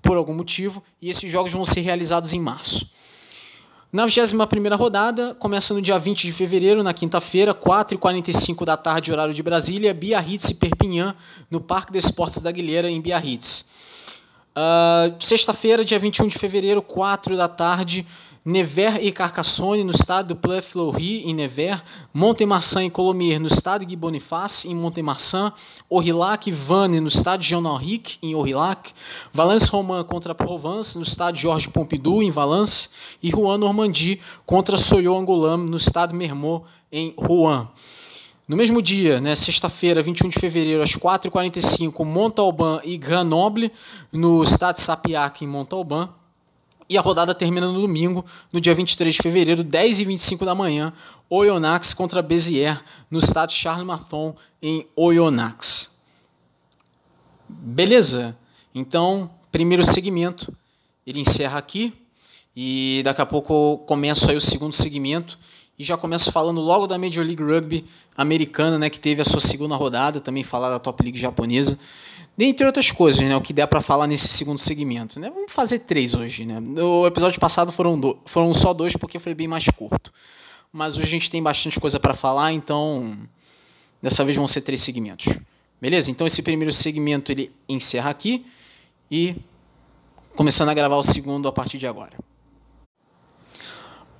[0.00, 2.88] por algum motivo e esses jogos vão ser realizados em março.
[3.92, 9.32] Na 21 rodada, começa no dia 20 de fevereiro, na quinta-feira, 4h45 da tarde, horário
[9.32, 11.14] de Brasília, Biarritz e Perpignan,
[11.48, 13.64] no Parque de Esportes da Guilheira, em Biarritz.
[14.56, 18.04] Uh, Sexta-feira, dia 21 de fevereiro, 4 da tarde,
[18.46, 21.82] Nevers e Carcassonne, no estado do Pleu-Fleury, em Nevers,
[22.14, 25.52] Montemarçan e Colomiers, no estado de Boniface, em Montemarçan,
[25.90, 28.92] Aurillac e Vannes, no estado de Jean Henrique, em Aurillac,
[29.32, 32.88] Valence Romain contra Provence, no estado de Georges Pompidou, em Valence,
[33.20, 37.66] e Rouen Normandie contra Soyo Angoulême, no estado de Mermot, em Rouen.
[38.46, 43.72] No mesmo dia, né, sexta-feira, 21 de fevereiro, às 4h45, Montalban e Grenoble,
[44.12, 46.10] no estado de Sapiac, em Montalban.
[46.88, 50.92] E a rodada termina no domingo, no dia 23 de fevereiro, 10h25 da manhã,
[51.28, 52.78] Oyonnax contra Béziers,
[53.10, 55.96] no estado de Charles Mathon, em Oyonnax.
[57.48, 58.36] Beleza?
[58.74, 60.52] Então, primeiro segmento,
[61.06, 61.92] ele encerra aqui.
[62.54, 65.38] E daqui a pouco eu começo aí o segundo segmento.
[65.78, 67.84] E já começo falando logo da Major League Rugby
[68.16, 71.78] americana, né, que teve a sua segunda rodada, também falar da Top League japonesa.
[72.36, 75.18] Dentre outras coisas, né, o que der para falar nesse segundo segmento.
[75.18, 75.30] Né?
[75.30, 76.44] Vamos fazer três hoje.
[76.44, 76.60] Né?
[76.60, 80.12] No episódio passado foram, do, foram só dois porque foi bem mais curto.
[80.70, 83.16] Mas hoje a gente tem bastante coisa para falar, então
[84.02, 85.38] dessa vez vão ser três segmentos.
[85.80, 86.10] Beleza?
[86.10, 88.44] Então esse primeiro segmento ele encerra aqui
[89.10, 89.36] e
[90.34, 92.18] começando a gravar o segundo a partir de agora.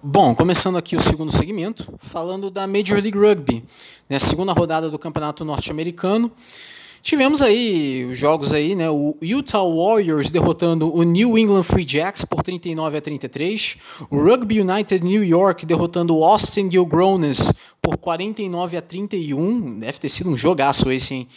[0.03, 3.65] Bom, começando aqui o segundo segmento, falando da Major League Rugby,
[4.09, 6.33] né, segunda rodada do Campeonato Norte-Americano.
[7.07, 8.91] Tivemos aí os jogos aí, né?
[8.91, 13.77] O Utah Warriors derrotando o New England Free Jacks por 39 a 33.
[14.11, 19.79] O Rugby United New York derrotando o Austin Gilgrones por 49 a 31.
[19.79, 21.29] Deve ter sido um jogaço esse, hein?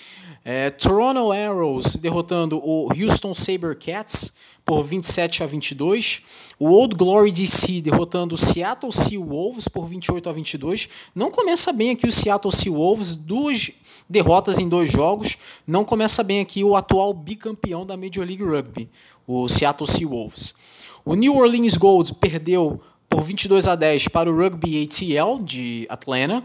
[0.43, 4.33] É, Toronto Arrows derrotando o Houston Sabercats
[4.69, 6.21] por 27 a 22.
[6.59, 10.87] O Old Glory DC derrotando o Seattle Sea Wolves por 28 a 22.
[11.15, 13.71] Não começa bem aqui o Seattle Sea Wolves, duas
[14.07, 15.39] derrotas em dois jogos.
[15.65, 18.87] Não começa bem aqui o atual bicampeão da Major League Rugby,
[19.25, 20.53] o Seattle Seawolves.
[21.03, 22.79] O New Orleans Gold perdeu
[23.09, 26.43] por 22 a 10 para o Rugby ATL de Atlanta.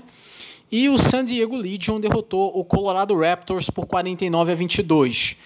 [0.72, 5.36] E o San Diego Legion derrotou o Colorado Raptors por 49 a 22.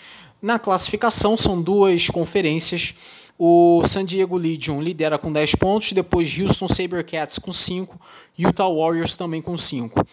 [0.41, 2.95] Na classificação são duas conferências.
[3.39, 8.01] O San Diego Legion lidera com 10 pontos, depois Houston Sabercats com 5,
[8.37, 10.05] Utah Warriors também com 5.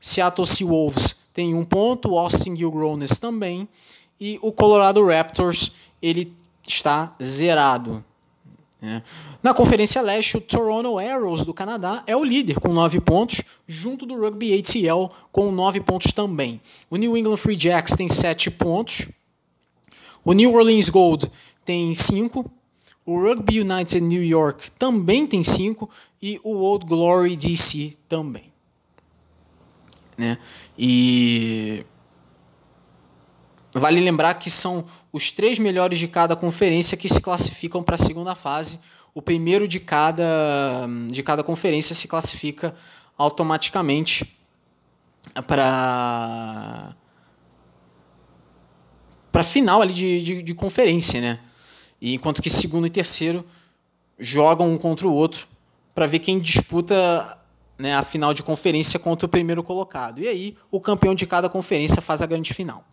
[0.00, 3.68] Seattle Seawolves tem um ponto, Austin Gilgrones também,
[4.20, 6.32] e o Colorado Raptors ele
[6.66, 8.04] está zerado.
[8.80, 9.02] Né?
[9.42, 14.06] Na Conferência Leste, o Toronto Arrows do Canadá é o líder com 9 pontos, junto
[14.06, 16.60] do Rugby ATL com 9 pontos também.
[16.88, 19.08] O New England Free Jacks tem 7 pontos.
[20.24, 21.30] O New Orleans Gold
[21.64, 22.50] tem 5.
[23.04, 25.88] O Rugby United New York também tem 5.
[26.20, 28.52] E o Old Glory DC também.
[30.16, 30.36] Né?
[30.76, 31.84] E
[33.72, 37.98] vale lembrar que são os três melhores de cada conferência que se classificam para a
[37.98, 38.78] segunda fase.
[39.14, 42.74] O primeiro de cada, de cada conferência se classifica
[43.16, 44.36] automaticamente
[45.46, 46.94] para
[49.30, 51.38] para final ali de, de, de, conferência, né?
[52.00, 53.44] E enquanto que segundo e terceiro
[54.18, 55.46] jogam um contra o outro
[55.94, 57.38] para ver quem disputa
[57.78, 60.20] né, a final de conferência contra o primeiro colocado.
[60.20, 62.84] E aí o campeão de cada conferência faz a grande final.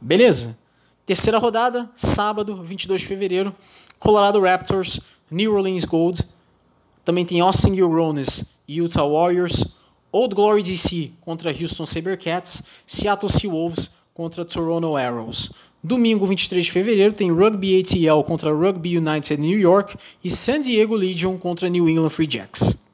[0.00, 0.58] Beleza?
[1.06, 3.54] Terceira rodada, sábado, 22 de fevereiro,
[3.98, 6.22] Colorado Raptors, New Orleans Gold.
[7.04, 9.64] Também tem Austin Eurones e Utah Warriors.
[10.10, 12.62] Old Glory DC contra Houston Sabercats.
[12.86, 15.52] Seattle Seawolves contra Toronto Arrows.
[15.80, 20.96] Domingo, 23 de fevereiro, tem Rugby ATL contra Rugby United New York e San Diego
[20.96, 22.84] Legion contra New England Free Jacks.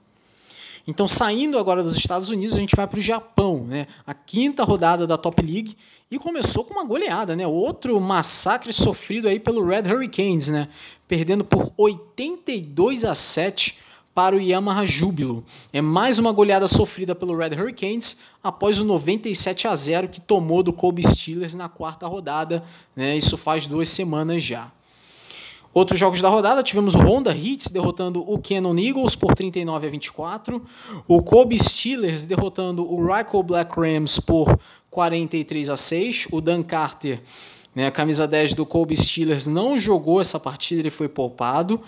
[0.86, 3.86] Então, saindo agora dos Estados Unidos, a gente vai para o Japão, né?
[4.06, 5.74] A quinta rodada da Top League
[6.10, 7.46] e começou com uma goleada, né?
[7.46, 10.68] Outro massacre sofrido aí pelo Red Hurricanes, né?
[11.08, 13.78] Perdendo por 82 a 7
[14.14, 15.44] para o Yamaha Júbilo.
[15.72, 20.62] É mais uma goleada sofrida pelo Red Hurricanes após o 97 a 0 que tomou
[20.62, 22.62] do Kobe Steelers na quarta rodada,
[22.94, 23.16] né?
[23.16, 24.70] Isso faz duas semanas já.
[25.74, 29.90] Outros jogos da rodada, tivemos o Honda Hits derrotando o Cannon Eagles por 39 a
[29.90, 30.62] 24,
[31.08, 34.56] o Kobe Steelers derrotando o Ryko Black Rams por
[34.88, 37.20] 43 a 6, o Dan Carter,
[37.74, 41.80] né, a camisa 10 do Kobe Steelers, não jogou essa partida, ele foi poupado.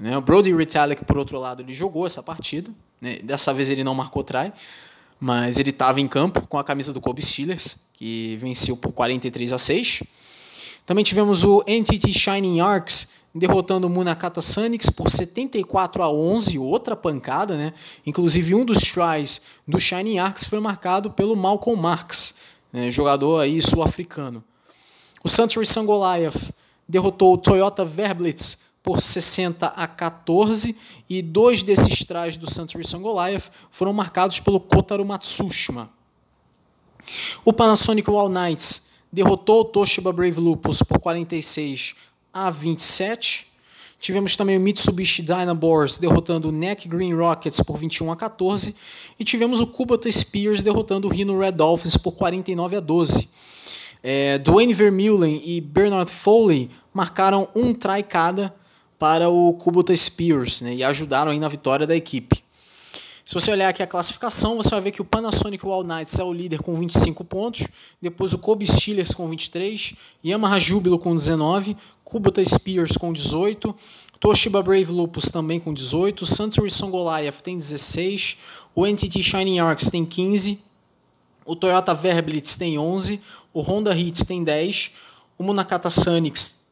[0.00, 2.70] Né, o Brody Retallick, por outro lado, ele jogou essa partida,
[3.02, 4.50] né, dessa vez ele não marcou try,
[5.20, 9.52] mas ele estava em campo com a camisa do Kobe Steelers, que venceu por 43
[9.52, 10.02] a 6.
[10.86, 16.96] Também tivemos o NTT Shining Arcs derrotando o Munakata Sanix por 74 a 11, outra
[16.96, 17.74] pancada, né?
[18.06, 22.36] Inclusive um dos tries do Shining Arcs foi marcado pelo Malcolm Marx,
[22.72, 22.90] né?
[22.90, 24.42] jogador aí sul-africano.
[25.22, 26.50] O Suntory Sangoliath
[26.88, 30.76] derrotou o Toyota Verblitz por 60 a 14
[31.08, 35.90] e dois desses tries do Suntory Sangoliath foram marcados pelo Kotaro Matsushima.
[37.44, 41.94] O Panasonic All Knights derrotou o Toshiba Brave Lupus por 46
[42.32, 43.48] a 27.
[43.98, 48.74] Tivemos também o Mitsubishi Dynaboars derrotando o Neck Green Rockets por 21 a 14
[49.18, 53.28] e tivemos o Kubota Spears derrotando o Rhino Red Dolphins por 49 a 12.
[54.02, 58.54] É, Dwayne Vermeulen e Bernard Foley marcaram um try cada
[59.00, 62.44] para o Kubota Spears né, e ajudaram aí na vitória da equipe.
[63.24, 66.22] Se você olhar aqui a classificação, você vai ver que o Panasonic All Knights é
[66.22, 67.66] o líder com 25 pontos,
[68.02, 73.74] depois o Kobe Steelers com 23, Yamaha Júbilo com 19, Kubota Spears com 18,
[74.18, 78.36] Toshiba Brave Lupus também com 18, Suntory Song Goliath tem 16,
[78.74, 80.60] o NTT Shining Arcs tem 15,
[81.46, 83.18] o Toyota Verblitz tem 11,
[83.54, 84.90] o Honda Hits tem 10,
[85.38, 86.66] o Munakata Sanix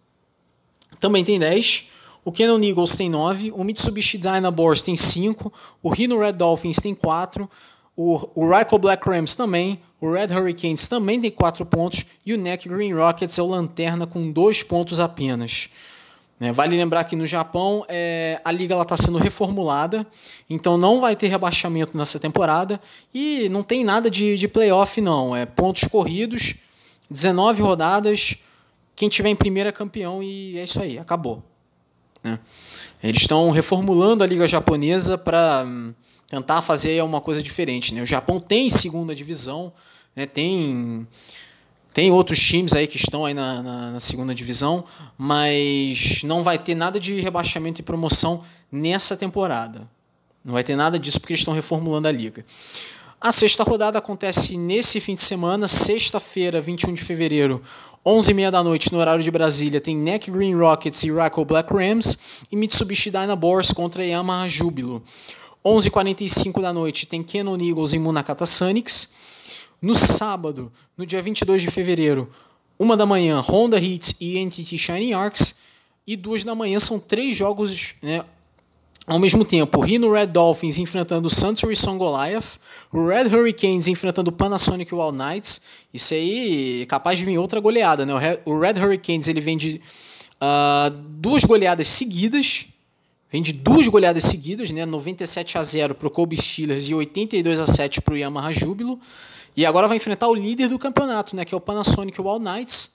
[1.00, 1.88] também tem 10,
[2.28, 5.50] o Canon Eagles tem 9, o Mitsubishi Dynaboars tem 5,
[5.82, 7.48] o Rhino Red Dolphins tem 4,
[7.96, 12.36] o, o Ryko Black Rams também, o Red Hurricanes também tem 4 pontos e o
[12.36, 15.70] Neck Green Rockets é o lanterna com 2 pontos apenas.
[16.38, 20.06] Né, vale lembrar que no Japão é, a liga está sendo reformulada,
[20.50, 22.78] então não vai ter rebaixamento nessa temporada
[23.14, 25.34] e não tem nada de, de playoff, não.
[25.34, 26.56] É pontos corridos,
[27.10, 28.36] 19 rodadas,
[28.94, 31.47] quem tiver em primeira é campeão e é isso aí, acabou.
[32.22, 32.38] Né?
[33.02, 35.94] Eles estão reformulando a liga japonesa para hum,
[36.28, 37.94] tentar fazer uma coisa diferente.
[37.94, 38.02] Né?
[38.02, 39.72] O Japão tem segunda divisão,
[40.14, 40.26] né?
[40.26, 41.06] tem
[41.92, 44.84] tem outros times aí que estão aí na, na, na, segunda divisão,
[45.16, 49.88] mas não vai ter nada de rebaixamento e promoção nessa temporada.
[50.44, 52.44] Não vai ter nada disso porque eles estão reformulando a liga.
[53.20, 57.60] A sexta rodada acontece nesse fim de semana, sexta-feira, 21 de fevereiro,
[58.06, 62.42] 11h30 da noite, no horário de Brasília, tem Neck Green Rockets e Rackle Black Rams
[62.50, 65.02] e Mitsubishi Dynaboars contra Yamaha Júbilo.
[65.64, 69.10] 11h45 da noite tem Canon Eagles e Munakata Sonics.
[69.80, 72.30] No sábado, no dia 22 de fevereiro,
[72.80, 75.56] 1 da manhã, Honda Hits e NTT Shining Arcs.
[76.06, 78.24] E 2 da manhã são três jogos né,
[79.08, 82.58] ao mesmo tempo, o Rhino Red Dolphins enfrentando o Suntory Song Goliath,
[82.92, 85.62] o Red Hurricanes enfrentando o Panasonic All Knights.
[85.94, 88.12] Isso aí é capaz de vir outra goleada, né?
[88.44, 89.80] O Red Hurricanes ele vem de
[90.34, 92.66] uh, duas goleadas seguidas,
[93.32, 94.84] vem de duas goleadas seguidas, né?
[94.84, 99.00] 97 a 0 para o Kobe Steelers e 82 a 7 para o Yamaha Júbilo.
[99.56, 101.46] E agora vai enfrentar o líder do campeonato, né?
[101.46, 102.92] Que é o Panasonic All Knights.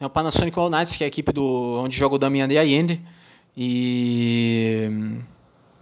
[0.00, 2.56] É o Panasonic All Knights, que é a equipe do onde joga o Damian de
[2.56, 2.98] Allende.
[3.56, 4.88] E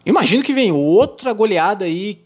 [0.04, 2.24] imagino que vem outra goleada aí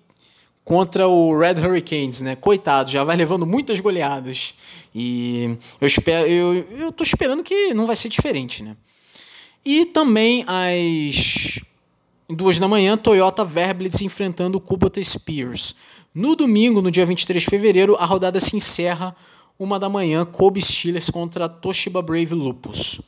[0.64, 2.36] contra o Red Hurricanes, né?
[2.36, 4.54] Coitado, já vai levando muitas goleadas.
[4.94, 8.76] E eu espero, eu, eu tô esperando que não vai ser diferente, né?
[9.64, 11.60] E também às
[12.28, 15.74] duas da manhã, Toyota Verblitz enfrentando o Kubota Spears.
[16.14, 19.14] No domingo, no dia 23 de fevereiro, a rodada se encerra
[19.58, 23.00] uma da manhã, Kobe Steelers contra Toshiba Brave Lupus.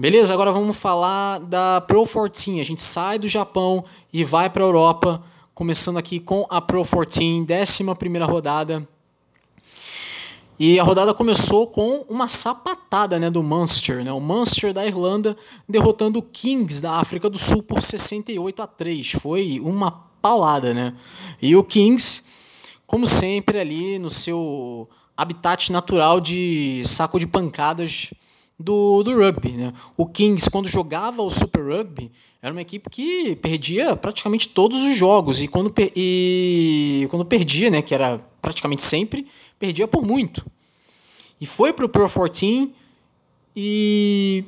[0.00, 0.32] Beleza?
[0.32, 2.60] Agora vamos falar da Pro 14.
[2.60, 5.20] A gente sai do Japão e vai para a Europa,
[5.52, 8.88] começando aqui com a Pro 14, 11 rodada.
[10.56, 14.12] E a rodada começou com uma sapatada né, do Munster, né?
[14.12, 15.36] o Munster da Irlanda
[15.68, 19.14] derrotando o Kings da África do Sul por 68 a 3.
[19.20, 19.90] Foi uma
[20.22, 20.94] palada, né?
[21.42, 22.22] E o Kings,
[22.86, 28.12] como sempre, ali no seu habitat natural de saco de pancadas
[28.58, 29.52] do, do rugby.
[29.52, 29.72] Né?
[29.96, 32.10] O Kings, quando jogava o Super Rugby,
[32.42, 35.42] era uma equipe que perdia praticamente todos os jogos.
[35.42, 39.26] E quando, e quando perdia, né, que era praticamente sempre,
[39.58, 40.44] perdia por muito.
[41.40, 42.72] E foi para o Pro 14
[43.54, 44.44] e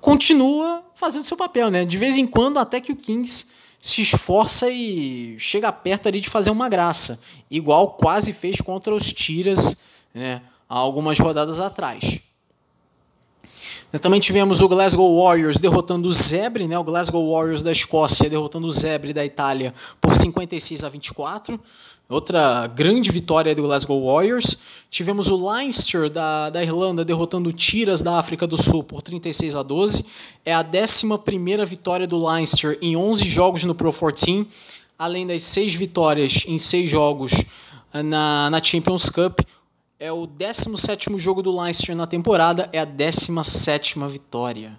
[0.00, 1.70] continua fazendo seu papel.
[1.70, 1.84] Né?
[1.84, 3.46] De vez em quando, até que o Kings
[3.78, 7.20] se esforça e chega perto ali de fazer uma graça.
[7.48, 9.76] Igual quase fez contra os Tiras
[10.12, 12.20] né, há algumas rodadas atrás.
[14.00, 16.78] Também tivemos o Glasgow Warriors derrotando o Zebre, né?
[16.78, 21.60] o Glasgow Warriors da Escócia derrotando o Zebre da Itália por 56 a 24.
[22.08, 24.56] Outra grande vitória do Glasgow Warriors.
[24.88, 29.56] Tivemos o Leinster da, da Irlanda derrotando o Tiras da África do Sul por 36
[29.56, 30.04] a 12.
[30.44, 34.46] É a 11 vitória do Leinster em 11 jogos no Pro 14,
[34.96, 37.32] além das 6 vitórias em 6 jogos
[37.92, 39.40] na, na Champions Cup.
[39.98, 44.78] É o 17 jogo do Leinster na temporada, é a 17 vitória.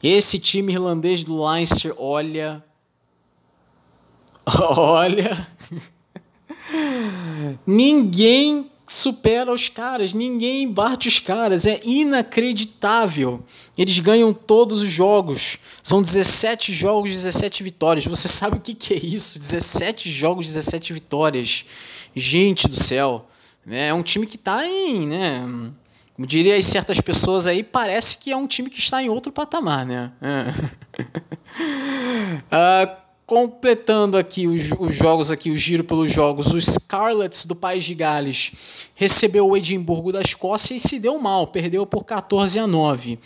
[0.00, 2.64] Esse time irlandês do Leinster, olha.
[4.44, 5.46] Olha.
[7.64, 13.42] ninguém supera os caras, ninguém bate os caras, é inacreditável.
[13.78, 15.58] Eles ganham todos os jogos.
[15.80, 18.04] São 17 jogos, 17 vitórias.
[18.04, 19.38] Você sabe o que é isso?
[19.38, 21.64] 17 jogos, 17 vitórias.
[22.14, 23.28] Gente do céu.
[23.64, 23.88] Né?
[23.88, 25.40] É um time que está em, né,
[26.14, 29.86] como diria certas pessoas aí, parece que é um time que está em outro patamar,
[29.86, 30.12] né?
[30.20, 30.44] É.
[32.46, 37.82] uh, completando aqui os, os, jogos aqui, o giro pelos jogos, o Scarlets do País
[37.84, 38.52] de Gales
[38.94, 43.18] recebeu o Edimburgo da Escócia e se deu mal, perdeu por 14 a 9.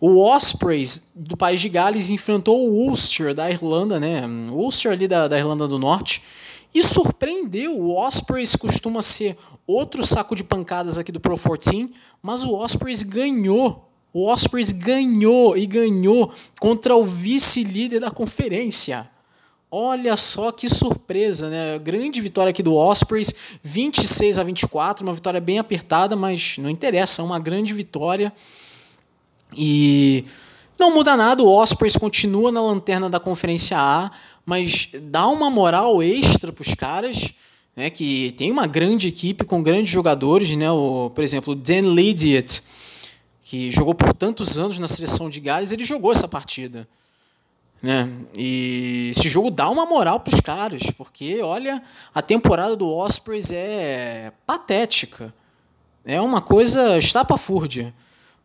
[0.00, 4.26] O Ospreys do País de Gales enfrentou o Ulster da Irlanda, né?
[4.50, 6.22] O Ulster ali da, da Irlanda do Norte
[6.74, 7.78] e surpreendeu.
[7.78, 11.92] O Ospreys costuma ser outro saco de pancadas aqui do Pro 14,
[12.22, 13.90] mas o Ospreys ganhou.
[14.12, 19.10] O Ospreys ganhou e ganhou contra o vice-líder da conferência.
[19.70, 21.78] Olha só que surpresa, né?
[21.78, 27.20] Grande vitória aqui do Ospreys, 26 a 24, uma vitória bem apertada, mas não interessa,
[27.20, 28.32] é uma grande vitória.
[29.54, 30.24] E
[30.78, 34.10] não muda nada, o Ospreys continua na lanterna da Conferência A,
[34.44, 37.34] mas dá uma moral extra para os caras,
[37.76, 41.92] né, que tem uma grande equipe com grandes jogadores, né, o, por exemplo, o Dan
[41.94, 42.62] Lydiot,
[43.42, 46.88] que jogou por tantos anos na seleção de Gales, ele jogou essa partida.
[47.82, 48.10] Né?
[48.36, 51.82] E esse jogo dá uma moral para os caras, porque olha,
[52.14, 55.32] a temporada do Ospreys é patética.
[56.04, 57.94] É uma coisa estapafúrdia.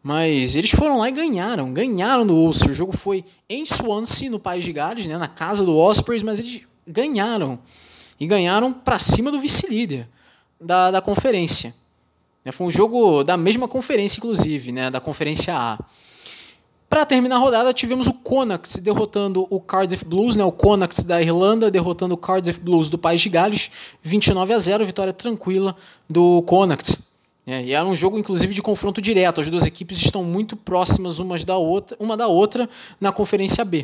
[0.03, 2.71] Mas eles foram lá e ganharam, ganharam no Ulster.
[2.71, 6.39] O jogo foi em Swansea, no País de Gales, né, na casa do Ospreys, mas
[6.39, 7.59] eles ganharam.
[8.21, 10.07] E ganharam para cima do vice-líder
[10.59, 11.73] da, da conferência.
[12.45, 15.79] É, foi um jogo da mesma conferência, inclusive, né, da Conferência A.
[16.87, 21.19] Para terminar a rodada, tivemos o Connacht derrotando o Cardiff Blues, né, o Connacht da
[21.19, 23.71] Irlanda derrotando o Cardiff Blues do País de Gales,
[24.03, 25.75] 29 a 0, vitória tranquila
[26.07, 26.99] do Connacht.
[27.47, 29.41] É, e era um jogo, inclusive, de confronto direto.
[29.41, 32.69] As duas equipes estão muito próximas umas da outra, uma da outra
[32.99, 33.83] na Conferência B.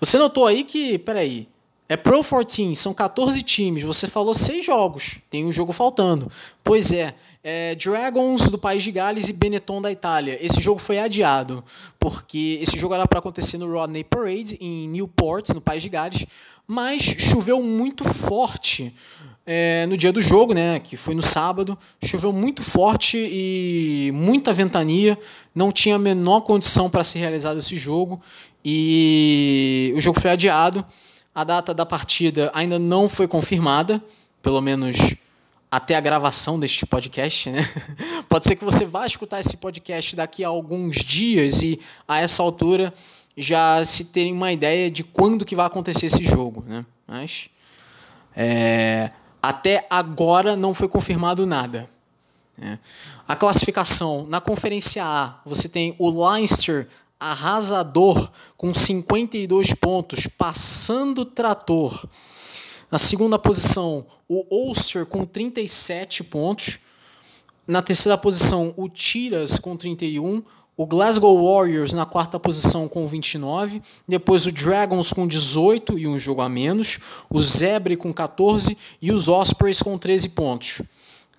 [0.00, 1.46] Você notou aí que, peraí,
[1.88, 6.30] é Pro 14, são 14 times, você falou seis jogos, tem um jogo faltando.
[6.64, 7.14] Pois é,
[7.44, 10.36] é, Dragons do País de Gales e Benetton da Itália.
[10.40, 11.62] Esse jogo foi adiado,
[11.98, 16.26] porque esse jogo era para acontecer no Rodney Parade, em Newport, no País de Gales,
[16.66, 18.92] mas choveu muito forte
[19.46, 24.52] é, no dia do jogo, né, que foi no sábado, choveu muito forte e muita
[24.52, 25.16] ventania,
[25.54, 28.20] não tinha a menor condição para ser realizado esse jogo
[28.64, 30.84] e o jogo foi adiado.
[31.36, 34.02] A data da partida ainda não foi confirmada,
[34.40, 34.96] pelo menos
[35.70, 37.60] até a gravação deste podcast, né?
[38.26, 41.78] Pode ser que você vá escutar esse podcast daqui a alguns dias e
[42.08, 42.90] a essa altura
[43.36, 46.86] já se terem uma ideia de quando que vai acontecer esse jogo, né?
[47.06, 47.50] Mas
[48.34, 49.10] é,
[49.42, 51.86] até agora não foi confirmado nada.
[52.56, 52.78] Né?
[53.28, 62.06] A classificação na Conferência A, você tem o Leinster arrasador com 52 pontos, passando trator.
[62.90, 66.78] Na segunda posição, o Ulster com 37 pontos.
[67.66, 70.42] na terceira posição, o Tiras com 31.
[70.76, 73.82] O Glasgow Warriors na quarta posição com 29.
[74.06, 76.98] Depois o Dragons com 18 e um jogo a menos.
[77.30, 80.82] O Zebre com 14 e os Ospreys com 13 pontos.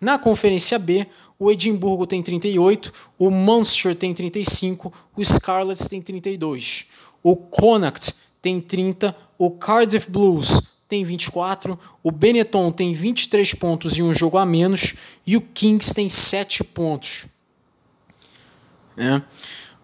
[0.01, 1.07] Na Conferência B,
[1.40, 6.88] o Edimburgo tem 38, o Munster tem 35, o Scarlets tem 32.
[7.22, 14.02] O Connacht tem 30, o Cardiff Blues tem 24, o Benetton tem 23 pontos e
[14.02, 17.28] um jogo a menos, e o Kings tem 7 pontos.
[18.96, 19.22] Né?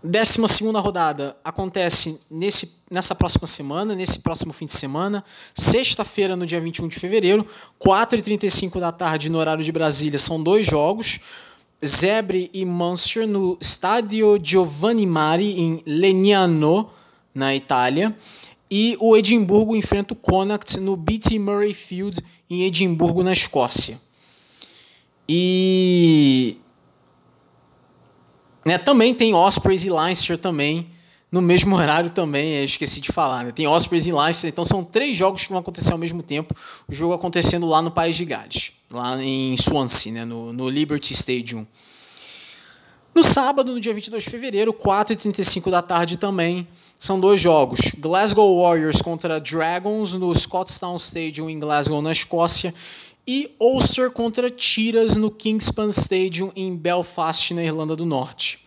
[0.06, 5.24] Décima segunda rodada acontece nesse, nessa próxima semana, nesse próximo fim de semana,
[5.56, 7.48] sexta-feira, no dia 21 de fevereiro,
[7.80, 11.22] 4h35 da tarde no horário de Brasília, são dois jogos.
[11.86, 16.90] Zebre e Munster no Stadio Giovanni Mari, em Legnano,
[17.34, 18.14] na Itália.
[18.70, 23.98] E o Edimburgo enfrenta o Connacht no BT Murray Field, em Edimburgo, na Escócia.
[25.28, 26.58] E
[28.66, 30.88] né, também tem Ospreys e Leinster também,
[31.32, 33.44] no mesmo horário também, eu esqueci de falar.
[33.44, 33.52] Né?
[33.52, 36.56] Tem Ospreys e Leinster, então são três jogos que vão acontecer ao mesmo tempo.
[36.88, 41.14] O jogo acontecendo lá no País de Gales, lá em Swansea, né, no, no Liberty
[41.14, 41.66] Stadium.
[43.16, 46.68] No sábado, no dia 22 de fevereiro, 4h35 da tarde também,
[47.00, 47.92] são dois jogos.
[48.00, 52.74] Glasgow Warriors contra Dragons no Scottstown Stadium em Glasgow, na Escócia.
[53.26, 58.60] E Ulster contra Tiras no Kingspan Stadium em Belfast, na Irlanda do Norte.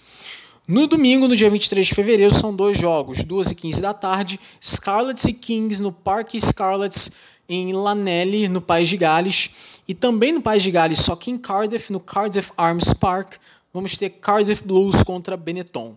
[0.66, 4.40] No domingo, no dia 23 de fevereiro, são dois jogos, 2 e 15 da tarde,
[4.60, 7.12] Scarlets e Kings no Parque Scarlets
[7.48, 11.38] em Lanelli, no País de Gales, e também no País de Gales, só que em
[11.38, 13.34] Cardiff, no Cardiff Arms Park,
[13.72, 15.96] vamos ter Cardiff Blues contra Benetton.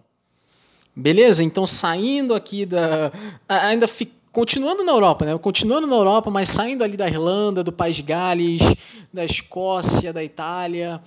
[0.95, 1.43] Beleza?
[1.43, 3.11] Então, saindo aqui da.
[3.47, 5.37] Ainda fica continuando na Europa, né?
[5.37, 8.61] Continuando na Europa, mas saindo ali da Irlanda, do País de Gales,
[9.13, 11.01] da Escócia, da Itália.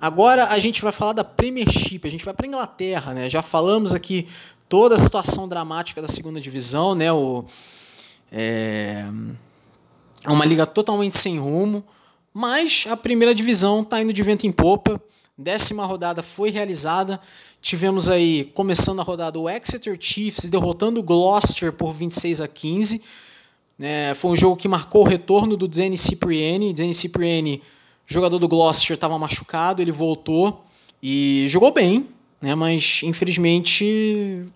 [0.00, 3.28] Agora a gente vai falar da Premiership, a gente vai para Inglaterra, né?
[3.30, 4.28] Já falamos aqui
[4.68, 7.10] toda a situação dramática da segunda divisão, né?
[7.12, 7.44] O,
[8.30, 9.04] é,
[10.24, 11.84] é uma liga totalmente sem rumo,
[12.32, 15.00] mas a primeira divisão está indo de vento em popa.
[15.38, 17.20] Décima rodada foi realizada.
[17.66, 23.02] Tivemos aí, começando a rodada, o Exeter Chiefs derrotando o Gloucester por 26 a 15.
[23.80, 26.72] É, foi um jogo que marcou o retorno do Danny Cipriani.
[26.72, 27.60] Danny Cipriani,
[28.06, 30.64] jogador do Gloucester, estava machucado, ele voltou
[31.02, 32.06] e jogou bem,
[32.40, 34.46] né, mas infelizmente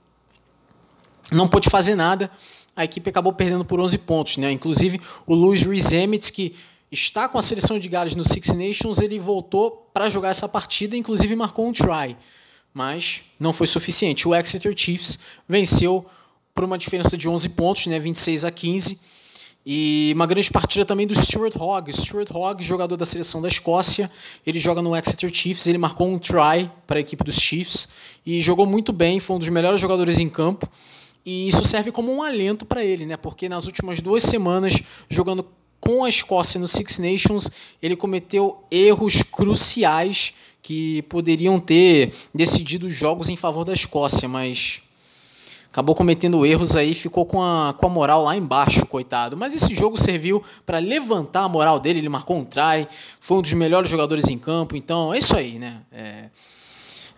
[1.32, 2.30] não pôde fazer nada.
[2.76, 4.36] A equipe acabou perdendo por 11 pontos.
[4.36, 4.52] Né?
[4.52, 6.54] Inclusive, o Luiz Ruiz Emmets, que
[6.92, 10.96] está com a seleção de Gales no Six Nations, ele voltou para jogar essa partida,
[10.96, 12.16] inclusive marcou um try
[12.72, 14.28] mas não foi suficiente.
[14.28, 15.18] O Exeter Chiefs
[15.48, 16.06] venceu
[16.54, 18.98] por uma diferença de 11 pontos, né, 26 a 15.
[19.64, 21.92] E uma grande partida também do Stuart Hogg.
[21.92, 24.10] Stuart Hogg, jogador da seleção da Escócia,
[24.46, 27.88] ele joga no Exeter Chiefs, ele marcou um try para a equipe dos Chiefs
[28.24, 30.68] e jogou muito bem, foi um dos melhores jogadores em campo.
[31.24, 33.16] E isso serve como um alento para ele, né?
[33.16, 34.74] Porque nas últimas duas semanas,
[35.08, 35.46] jogando
[35.78, 37.50] com a Escócia no Six Nations,
[37.82, 40.32] ele cometeu erros cruciais
[40.70, 44.80] que poderiam ter decidido os jogos em favor da Escócia, mas
[45.68, 49.36] acabou cometendo erros aí, ficou com a, com a moral lá embaixo, coitado.
[49.36, 52.86] Mas esse jogo serviu para levantar a moral dele, ele marcou um try,
[53.18, 55.80] foi um dos melhores jogadores em campo, então é isso aí, né?
[55.90, 56.26] É,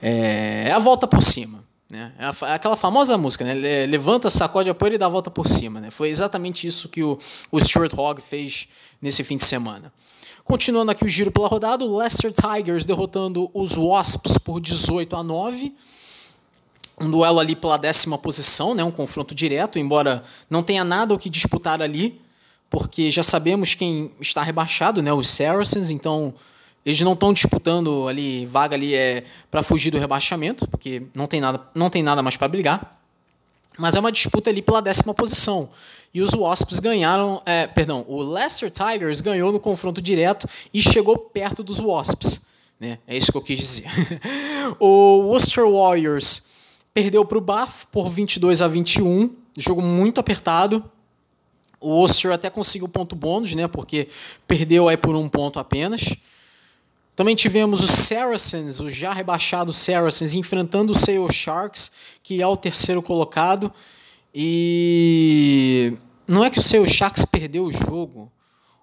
[0.00, 1.62] é, é a volta por cima.
[1.90, 2.10] Né?
[2.18, 3.52] É, é aquela famosa música, né?
[3.84, 5.78] Levanta, sacode a poeira e dá a volta por cima.
[5.78, 5.90] Né?
[5.90, 7.18] Foi exatamente isso que o,
[7.50, 8.66] o Stuart Hogg fez
[8.98, 9.92] nesse fim de semana.
[10.44, 15.22] Continuando aqui o giro pela rodada, o Leicester Tigers derrotando os Wasps por 18 a
[15.22, 15.72] 9.
[17.00, 18.82] Um duelo ali pela décima posição, né?
[18.82, 22.20] um confronto direto, embora não tenha nada o que disputar ali,
[22.68, 25.12] porque já sabemos quem está rebaixado, né?
[25.12, 26.34] os Saracens, então
[26.84, 31.40] eles não estão disputando ali vaga ali é para fugir do rebaixamento, porque não tem
[31.40, 33.00] nada, não tem nada mais para brigar.
[33.78, 35.70] Mas é uma disputa ali pela décima posição.
[36.14, 41.16] E os Wasps ganharam, é, perdão, o Leicester Tigers ganhou no confronto direto e chegou
[41.16, 42.42] perto dos Wasps.
[42.78, 42.98] Né?
[43.06, 43.86] É isso que eu quis dizer.
[44.78, 46.42] o Worcester Warriors
[46.92, 50.84] perdeu para o Bath por 22 a 21, jogo muito apertado.
[51.80, 53.66] O Worcester até conseguiu ponto bônus, né?
[53.66, 54.08] Porque
[54.46, 56.14] perdeu aí por um ponto apenas.
[57.16, 61.90] Também tivemos os Saracens, o já rebaixado Saracens, enfrentando o Sale Sharks,
[62.22, 63.72] que é o terceiro colocado.
[64.34, 68.32] E não é que o seu Sharks perdeu o jogo.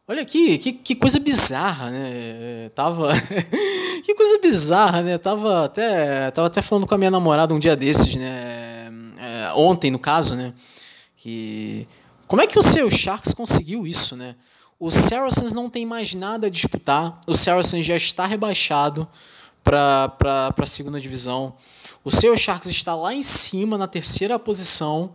[0.08, 2.70] Olha aqui, que, que coisa bizarra, né?
[2.74, 3.14] Tava.
[4.04, 5.18] que coisa bizarra, né?
[5.18, 8.90] Tava até, tava até falando com a minha namorada um dia desses, né?
[9.18, 10.54] É, ontem, no caso, né?
[11.16, 11.86] Que.
[12.28, 14.36] Como é que o seu Sharks conseguiu isso, né?
[14.80, 17.20] O Saracens não tem mais nada a disputar.
[17.28, 19.08] O Saracens já está rebaixado
[19.64, 21.54] para a segunda divisão.
[22.04, 25.14] O seu Sharks está lá em cima, na terceira posição.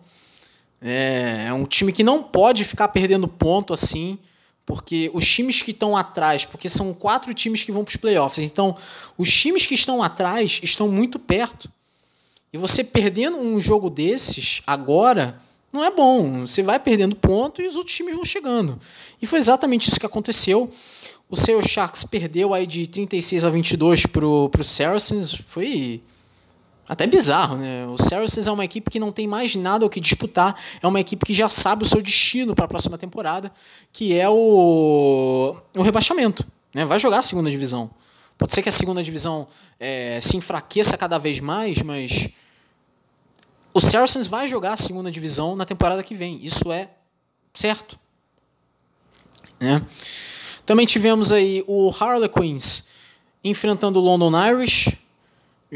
[0.87, 4.19] É, é um time que não pode ficar perdendo ponto assim,
[4.67, 8.45] porque os times que estão atrás, porque são quatro times que vão para os playoffs,
[8.45, 8.77] então
[9.17, 11.73] os times que estão atrás estão muito perto.
[12.53, 15.41] E você perdendo um jogo desses agora
[15.73, 16.43] não é bom.
[16.43, 18.79] Você vai perdendo ponto e os outros times vão chegando.
[19.21, 20.71] E foi exatamente isso que aconteceu.
[21.29, 25.35] O seu Sharks perdeu aí de 36 a 22 pro, pro Saracens.
[25.49, 26.01] Foi
[26.89, 27.87] até bizarro, né?
[27.87, 30.55] O Saracens é uma equipe que não tem mais nada o que disputar.
[30.83, 33.51] É uma equipe que já sabe o seu destino para a próxima temporada,
[33.93, 36.47] que é o, o rebaixamento.
[36.75, 36.85] Né?
[36.85, 37.91] Vai jogar a segunda divisão.
[38.37, 39.47] Pode ser que a segunda divisão
[39.81, 42.29] é, se enfraqueça cada vez mais, mas
[43.73, 46.39] o Saracens vai jogar a segunda divisão na temporada que vem.
[46.43, 46.91] Isso é
[47.55, 47.99] certo.
[49.59, 49.85] Né?
[50.67, 52.85] Também tivemos aí o Harlequins
[53.43, 54.97] enfrentando o London Irish,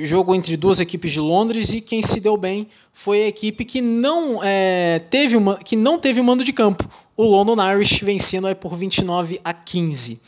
[0.07, 3.81] jogo entre duas equipes de Londres e quem se deu bem foi a equipe que
[3.81, 8.47] não é, teve uma, que não teve o mando de campo, o London Irish vencendo
[8.47, 10.21] aí por 29 a 15.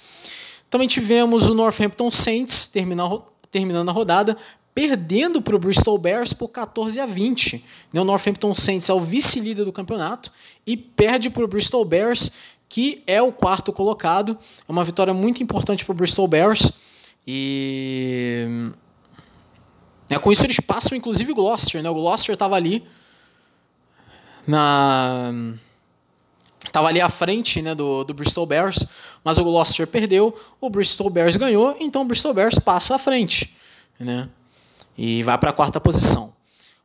[0.68, 4.36] Também tivemos o Northampton Saints terminando, terminando a rodada
[4.74, 7.64] perdendo para o Bristol Bears por 14 a 20.
[7.92, 10.32] O Northampton Saints é o vice-líder do campeonato
[10.66, 12.30] e perde para o Bristol Bears,
[12.68, 14.38] que é o quarto colocado.
[14.68, 16.72] É uma vitória muito importante para o Bristol Bears.
[17.26, 18.70] E
[20.10, 21.82] é, com isso eles passam inclusive o Gloucester.
[21.82, 21.90] Né?
[21.90, 22.86] O Gloucester estava ali
[24.46, 25.32] na
[26.64, 28.84] estava ali à frente né, do, do Bristol Bears,
[29.24, 33.56] mas o Gloucester perdeu, o Bristol Bears ganhou, então o Bristol Bears passa à frente.
[33.98, 34.28] Né?
[35.00, 36.30] e vai para a quarta posição.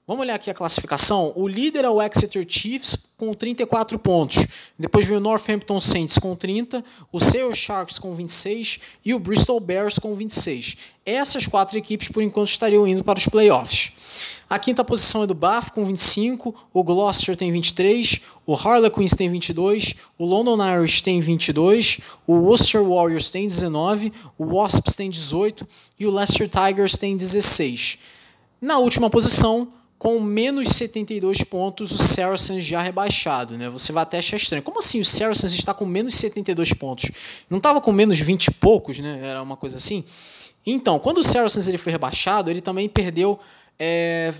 [0.07, 1.33] Vamos olhar aqui a classificação.
[1.35, 4.45] O líder é o Exeter Chiefs com 34 pontos.
[4.77, 9.59] Depois vem o Northampton Saints com 30, o Sale Sharks com 26 e o Bristol
[9.59, 10.77] Bears com 26.
[11.03, 13.93] Essas quatro equipes, por enquanto, estariam indo para os playoffs.
[14.47, 19.27] A quinta posição é do Bath com 25, o Gloucester tem 23, o Harlequins tem
[19.27, 25.67] 22, o London Irish tem 22, o Worcester Warriors tem 19, o Wasps tem 18
[25.99, 27.97] e o Leicester Tigers tem 16.
[28.61, 29.67] Na última posição,
[30.05, 33.67] com menos 72 pontos, o Saracens já rebaixado, né?
[33.71, 34.61] Você vai até achar estranho.
[34.61, 37.09] Como assim o Saracens está com menos 72 pontos?
[37.49, 39.19] Não estava com menos 20 e poucos, né?
[39.23, 40.03] Era uma coisa assim.
[40.63, 43.39] Então, quando o Saracens ele foi rebaixado, ele também perdeu
[43.79, 44.31] é,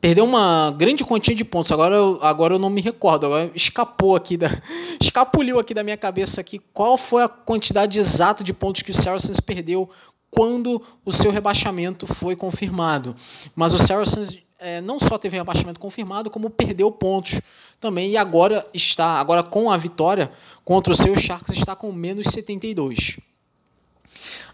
[0.00, 1.70] perdeu uma grande quantia de pontos.
[1.70, 3.26] Agora, agora eu não me recordo.
[3.26, 4.50] Agora escapou aqui da
[5.00, 8.94] escapuliu aqui da minha cabeça aqui qual foi a quantidade exata de pontos que o
[8.94, 9.88] Saracens perdeu
[10.32, 13.14] quando o seu rebaixamento foi confirmado.
[13.54, 17.40] Mas o Saracens é, não só teve rebaixamento confirmado, como perdeu pontos
[17.80, 18.10] também.
[18.10, 20.30] E agora está, agora com a vitória
[20.64, 23.18] contra o seu Sharks, está com menos 72.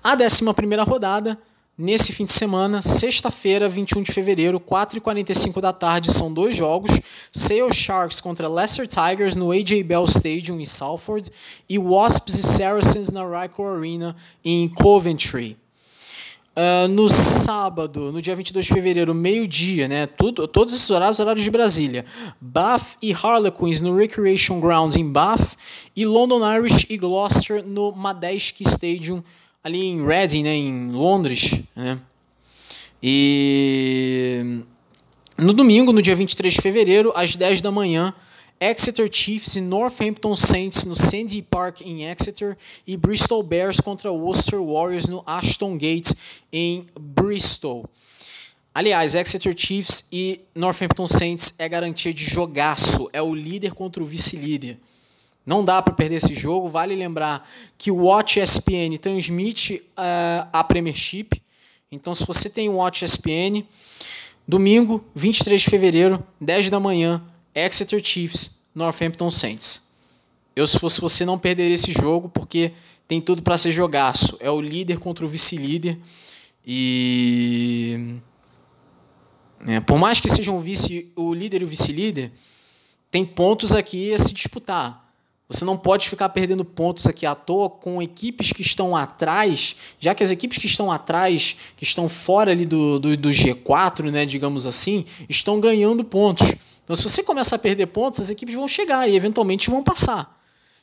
[0.03, 1.39] A 11 primeira rodada
[1.77, 7.01] Nesse fim de semana, sexta-feira, 21 de fevereiro, 4h45 da tarde, são dois jogos.
[7.33, 11.29] Sale Sharks contra Leicester Tigers no AJ Bell Stadium em Salford
[11.69, 15.57] e Wasps e Saracens na Ryco Arena em Coventry.
[16.57, 20.07] Uh, no sábado, no dia 22 de fevereiro, meio-dia, né?
[20.07, 22.05] Tudo, todos esses horários, horários de Brasília.
[22.41, 25.57] Bath e Harlequins no Recreation Grounds em Bath
[25.97, 29.21] e London Irish e Gloucester no Madejski Stadium
[29.65, 31.99] ali em Reading, né, em Londres, né?
[33.03, 34.63] E
[35.37, 38.15] no domingo, no dia 23 de fevereiro, às 10 da manhã,
[38.61, 44.63] Exeter Chiefs e Northampton Saints no Sandy Park em Exeter e Bristol Bears contra Worcester
[44.63, 46.13] Warriors no Ashton Gate
[46.53, 47.89] em Bristol.
[48.75, 54.07] Aliás, Exeter Chiefs e Northampton Saints é garantia de jogaço, é o líder contra o
[54.07, 54.79] vice-líder.
[55.47, 56.69] Não dá para perder esse jogo.
[56.69, 61.29] Vale lembrar que o Watch ESPN transmite uh, a Premiership.
[61.93, 63.65] Então, se você tem o Watch ESPN,
[64.49, 67.23] domingo, 23 de fevereiro, 10 da manhã,
[67.55, 69.83] Exeter Chiefs, Northampton Saints.
[70.57, 72.73] Eu, se fosse você, não perderia esse jogo, porque
[73.07, 74.37] tem tudo para ser jogaço.
[74.41, 75.99] É o líder contra o vice-líder.
[76.67, 78.17] E.
[79.67, 82.33] É, por mais que sejam vice, o líder e o vice-líder,
[83.11, 85.05] tem pontos aqui a se disputar.
[85.49, 90.15] Você não pode ficar perdendo pontos aqui à toa com equipes que estão atrás, já
[90.15, 94.25] que as equipes que estão atrás, que estão fora ali do, do, do G4, né,
[94.25, 96.51] digamos assim, estão ganhando pontos.
[96.85, 100.41] Então, se você começa a perder pontos, as equipes vão chegar e eventualmente vão passar.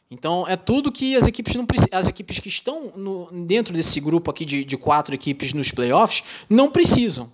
[0.09, 4.29] Então, é tudo que as equipes não as equipes que estão no, dentro desse grupo
[4.29, 7.31] aqui de, de quatro equipes nos playoffs não precisam.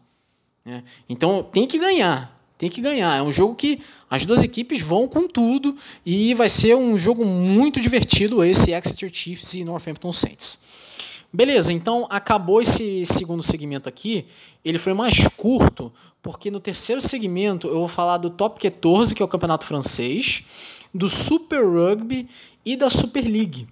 [0.63, 0.83] Né?
[1.09, 2.37] Então, tem que ganhar.
[2.57, 3.15] Tem que ganhar.
[3.17, 7.25] É um jogo que as duas equipes vão com tudo e vai ser um jogo
[7.25, 10.59] muito divertido esse Exeter Chiefs e Northampton Saints.
[11.31, 14.25] Beleza, então acabou esse segundo segmento aqui.
[14.63, 19.21] Ele foi mais curto, porque no terceiro segmento eu vou falar do Top 14, que
[19.21, 22.27] é o campeonato francês, do Super Rugby
[22.65, 23.67] e da Super League.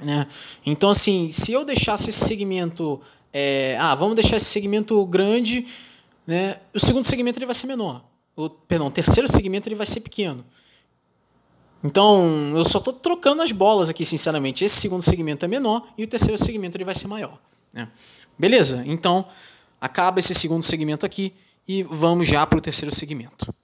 [0.00, 0.26] Né?
[0.64, 3.00] Então, assim, se eu deixasse esse segmento.
[3.30, 5.66] É, ah, vamos deixar esse segmento grande,
[6.26, 6.56] né?
[6.74, 8.02] o segundo segmento ele vai ser menor.
[8.34, 10.44] O, perdão, o terceiro segmento ele vai ser pequeno.
[11.82, 14.64] Então, eu só estou trocando as bolas aqui, sinceramente.
[14.64, 17.38] Esse segundo segmento é menor e o terceiro segmento ele vai ser maior.
[17.72, 17.88] Né?
[18.38, 19.26] Beleza, então
[19.80, 21.32] acaba esse segundo segmento aqui
[21.66, 23.54] e vamos já para o terceiro segmento.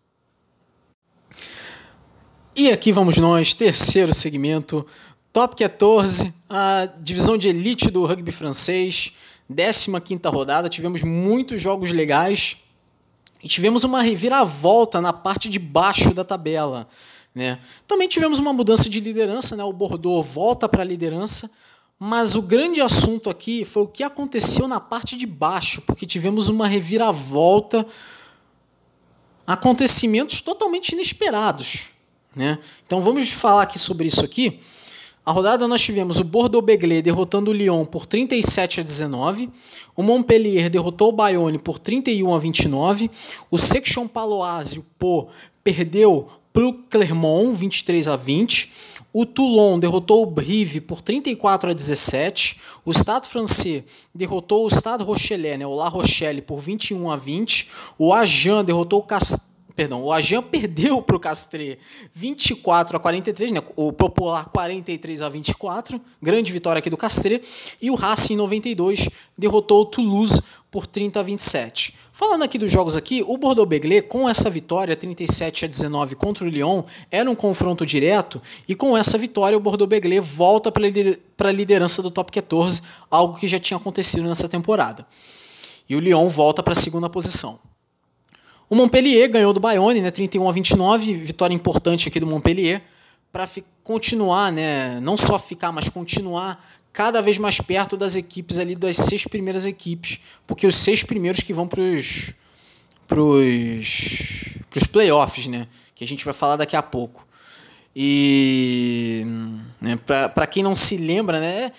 [2.57, 4.87] E aqui vamos nós, terceiro segmento,
[5.35, 9.13] Top 14, a divisão de elite do rugby francês,
[9.49, 9.91] 15
[10.27, 12.59] rodada, tivemos muitos jogos legais
[13.43, 16.89] e tivemos uma reviravolta na parte de baixo da tabela.
[17.35, 17.59] Né?
[17.87, 19.65] Também tivemos uma mudança de liderança, né?
[19.65, 21.51] o Bordeaux volta para a liderança,
[21.99, 26.49] mas o grande assunto aqui foi o que aconteceu na parte de baixo, porque tivemos
[26.49, 27.87] uma reviravolta,
[29.47, 31.89] acontecimentos totalmente inesperados.
[32.37, 32.59] Né?
[32.87, 34.61] Então vamos falar aqui sobre isso aqui.
[35.27, 39.51] A rodada nós tivemos o Bordeaux-Begley derrotando o Lyon por 37 a 19,
[39.97, 43.11] o Montpellier derrotou o Bayonne por 31 a 29,
[43.51, 45.29] o Section Paloise, o Po,
[45.63, 48.71] perdeu para o Clermont, 23 a 20.
[49.13, 52.61] O Toulon derrotou o Brive por 34 a 17.
[52.85, 53.83] O Stade francês
[54.15, 57.69] derrotou o Stade Rochelais, né, o La Rochelle, por 21 a 20.
[57.99, 59.37] O Agen derrotou o Cast
[59.77, 61.79] Perdão, o Agen perdeu para o Castre
[62.13, 63.63] 24 a 43, né?
[63.75, 67.43] o Popular 43 a 24, grande vitória aqui do Castre,
[67.83, 71.95] e o Racing 92 derrotou o Toulouse por 30 a 27.
[72.13, 76.49] Falando aqui dos jogos aqui, o Bordeaux-Begley com essa vitória 37 a 19 contra o
[76.49, 82.01] Lyon era um confronto direto e com essa vitória o Bordeaux-Begley volta para a liderança
[82.03, 85.07] do top 14, algo que já tinha acontecido nessa temporada.
[85.89, 87.59] E o Lyon volta para a segunda posição.
[88.69, 92.83] O Montpellier ganhou do Bayonne, né, 31 a 29, vitória importante aqui do Montpellier,
[93.33, 93.49] para
[93.83, 98.97] continuar, né, não só ficar, mas continuar cada vez mais perto das equipes ali, das
[98.97, 102.35] seis primeiras equipes, porque os seis primeiros que vão para os
[104.91, 107.27] playoffs, né, que a gente vai falar daqui a pouco.
[107.97, 109.25] E
[109.81, 111.73] né, para quem não se lembra, né,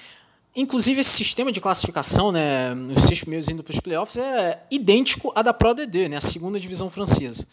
[0.55, 5.33] Inclusive, esse sistema de classificação, né, os seis primeiros indo para os playoffs, é idêntico
[5.35, 7.45] à da Pro D2, né, a segunda divisão francesa.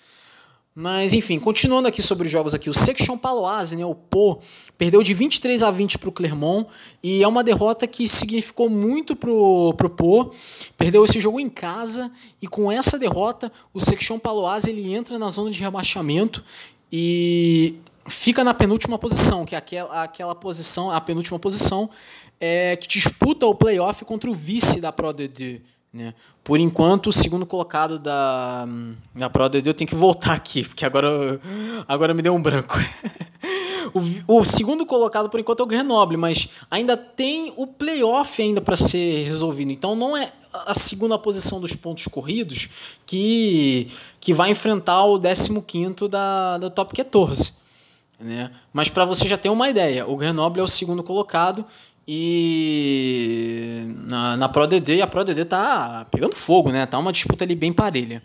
[0.75, 4.39] Mas, enfim, continuando aqui sobre os jogos aqui, o Section Paloise, né, o Po,
[4.79, 6.67] perdeu de 23 a 20 para o Clermont,
[7.03, 10.31] e é uma derrota que significou muito para o Po,
[10.79, 15.29] perdeu esse jogo em casa, e com essa derrota, o Section Paloise ele entra na
[15.29, 16.43] zona de rebaixamento,
[16.91, 17.75] e
[18.07, 21.89] fica na penúltima posição, que é aquela, aquela posição, a penúltima posição,
[22.41, 25.61] é, que disputa o playoff contra o vice da Pro D2.
[25.93, 26.15] Né?
[26.43, 28.67] Por enquanto, o segundo colocado da,
[29.15, 31.41] da Pro D2 eu tenho que voltar aqui, porque agora,
[31.87, 32.79] agora me deu um branco.
[34.27, 38.61] o, o, segundo colocado, por enquanto, é o Grenoble, mas ainda tem o playoff ainda
[38.61, 39.71] para ser resolvido.
[39.71, 40.33] Então não é
[40.67, 42.69] a segunda posição dos pontos corridos
[43.07, 43.87] que,
[44.19, 47.62] que vai enfrentar o 15 da, da top 14.
[48.23, 48.51] Né?
[48.73, 51.67] Mas para você já ter uma ideia, o Grenoble é o segundo colocado
[52.07, 56.87] e na, na DD, a Pro DD tá pegando fogo, né?
[56.87, 58.23] Tá uma disputa ali bem parelha.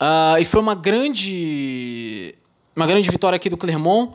[0.00, 2.34] Uh, e foi uma grande
[2.74, 4.14] uma grande vitória aqui do Clermont,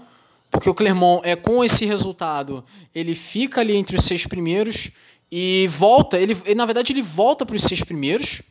[0.50, 2.64] porque o Clermont é com esse resultado,
[2.94, 4.90] ele fica ali entre os seis primeiros
[5.32, 8.42] e volta, ele, na verdade ele volta para os seis primeiros.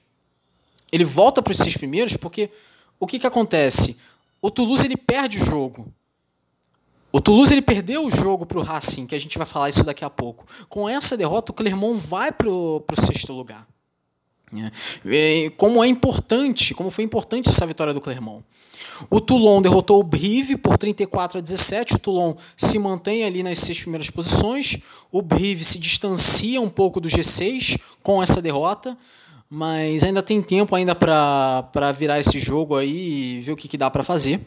[0.92, 2.50] Ele volta para os seis primeiros porque
[3.00, 3.96] o que que acontece?
[4.40, 5.92] O Toulouse ele perde o jogo.
[7.14, 9.84] O Toulouse ele perdeu o jogo para o Racing, que a gente vai falar isso
[9.84, 10.44] daqui a pouco.
[10.68, 13.68] Com essa derrota, o Clermont vai para o sexto lugar.
[15.06, 18.44] É, como é importante, como foi importante essa vitória do Clermont.
[19.08, 21.94] O Toulon derrotou o Brive por 34 a 17.
[21.94, 24.78] O Toulon se mantém ali nas seis primeiras posições.
[25.12, 28.98] O Brive se distancia um pouco do G6 com essa derrota,
[29.48, 33.78] mas ainda tem tempo ainda para virar esse jogo aí e ver o que, que
[33.78, 34.44] dá para fazer.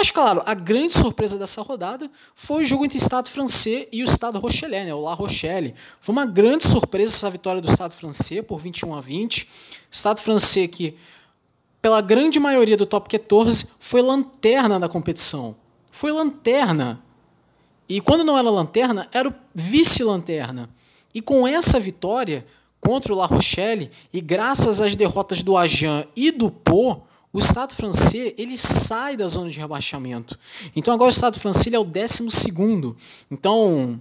[0.00, 4.02] Mas, claro, a grande surpresa dessa rodada foi o jogo entre o Estado francês e
[4.02, 5.74] o Estado Rochelais, né, o La Rochelle.
[6.00, 9.46] Foi uma grande surpresa essa vitória do Estado francês por 21 a 20.
[9.90, 10.96] Estado francês que,
[11.82, 15.54] pela grande maioria do top 14, foi lanterna da competição.
[15.90, 17.02] Foi lanterna.
[17.86, 20.70] E quando não era lanterna, era o vice-lanterna.
[21.12, 22.46] E com essa vitória
[22.80, 27.02] contra o La Rochelle, e graças às derrotas do Agen e do Po,
[27.32, 30.38] o Estado francês ele sai da zona de rebaixamento.
[30.74, 32.96] Então agora o Estado francês é o 12 segundo.
[33.30, 34.00] Então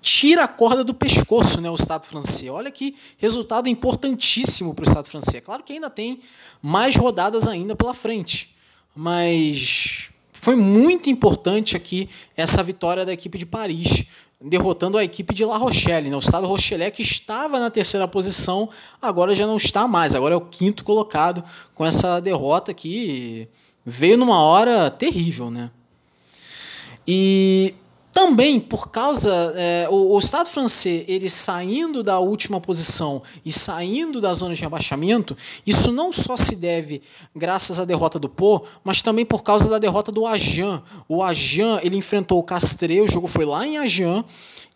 [0.00, 2.50] tira a corda do pescoço, né, o Estado francês.
[2.50, 5.36] Olha que resultado importantíssimo para o Estado francês.
[5.36, 6.20] É claro que ainda tem
[6.62, 8.54] mais rodadas ainda pela frente,
[8.94, 14.06] mas foi muito importante aqui essa vitória da equipe de Paris,
[14.40, 16.08] derrotando a equipe de La Rochelle.
[16.08, 16.16] Né?
[16.16, 18.70] O Estado Rochelet, que estava na terceira posição,
[19.00, 23.48] agora já não está mais, agora é o quinto colocado com essa derrota que
[23.84, 25.50] veio numa hora terrível.
[25.50, 25.70] Né?
[27.06, 27.74] E
[28.20, 34.20] também por causa é, o, o, Estado francês ele saindo da última posição e saindo
[34.20, 35.34] da zona de rebaixamento,
[35.66, 37.00] isso não só se deve
[37.34, 40.82] graças à derrota do Pô, mas também por causa da derrota do Ajan.
[41.08, 44.22] O Ajan ele enfrentou o Castre, o jogo foi lá em Ajan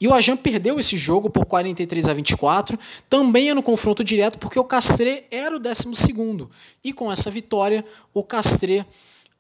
[0.01, 2.79] e o Ajan perdeu esse jogo por 43 a 24.
[3.11, 6.49] Também é no confronto direto porque o Castre era o 12 segundo
[6.83, 7.85] e com essa vitória
[8.15, 8.87] o Castre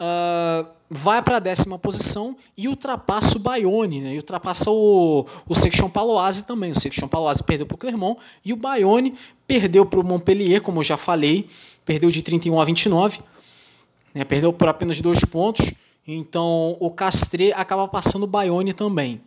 [0.00, 4.14] uh, vai para a décima posição e ultrapassa o Bayonne, né?
[4.14, 6.70] E ultrapassa o, o Section Paloise também.
[6.70, 9.14] O Section Paloise perdeu para o Clermont e o Bayonne
[9.46, 11.46] perdeu para o Montpellier, como eu já falei,
[11.84, 13.20] perdeu de 31 a 29,
[14.14, 14.24] né?
[14.24, 15.72] perdeu por apenas dois pontos.
[16.06, 19.20] Então o Castre acaba passando o Bayonne também.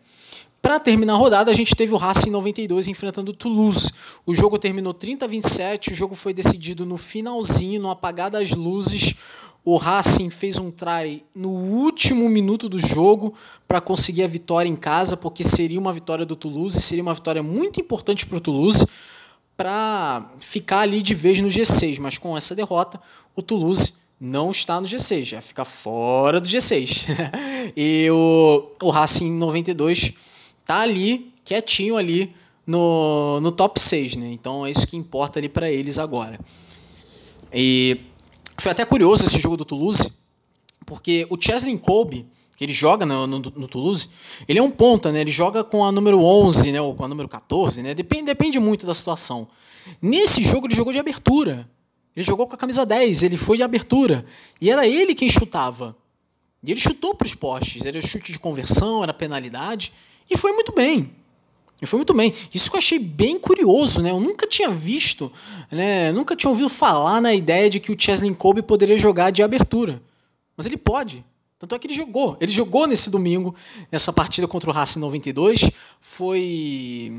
[0.61, 3.89] Para terminar a rodada, a gente teve o Racing 92 enfrentando o Toulouse.
[4.25, 8.51] O jogo terminou 30 a 27, o jogo foi decidido no finalzinho, no apagar das
[8.51, 9.15] luzes
[9.69, 13.33] o Racing fez um try no último minuto do jogo
[13.67, 17.43] para conseguir a vitória em casa, porque seria uma vitória do Toulouse, seria uma vitória
[17.43, 18.87] muito importante para o Toulouse
[19.57, 21.99] para ficar ali de vez no G6.
[21.99, 22.97] Mas com essa derrota,
[23.35, 27.05] o Toulouse não está no G6, já fica fora do G6.
[27.75, 30.13] e o, o Racing 92
[30.63, 32.33] tá ali, quietinho ali
[32.65, 34.31] no, no top 6, né?
[34.31, 36.39] Então é isso que importa ali para eles agora.
[37.53, 38.06] E
[38.63, 40.11] foi até curioso esse jogo do Toulouse,
[40.85, 44.09] porque o Chesley Colby, que ele joga no, no, no, Toulouse,
[44.47, 45.21] ele é um ponta, né?
[45.21, 46.81] Ele joga com a número 11, né?
[46.81, 47.93] Ou com a número 14, né?
[47.93, 49.47] Depende, depende muito da situação.
[50.01, 51.69] Nesse jogo ele jogou de abertura.
[52.15, 54.25] Ele jogou com a camisa 10, ele foi de abertura.
[54.59, 55.95] E era ele quem chutava.
[56.63, 57.85] E ele chutou para os postes.
[57.85, 59.93] Era chute de conversão, era penalidade.
[60.27, 61.11] E foi muito bem.
[61.81, 62.33] E foi muito bem.
[62.53, 64.09] Isso que eu achei bem curioso, né?
[64.09, 65.31] Eu nunca tinha visto,
[65.71, 66.11] né?
[66.11, 70.01] Nunca tinha ouvido falar na ideia de que o Chesley Kobe poderia jogar de abertura.
[70.55, 71.23] Mas ele pode.
[71.59, 72.37] Tanto é que ele jogou.
[72.39, 73.55] Ele jogou nesse domingo,
[73.91, 75.71] nessa partida contra o Racing 92.
[75.99, 77.11] Foi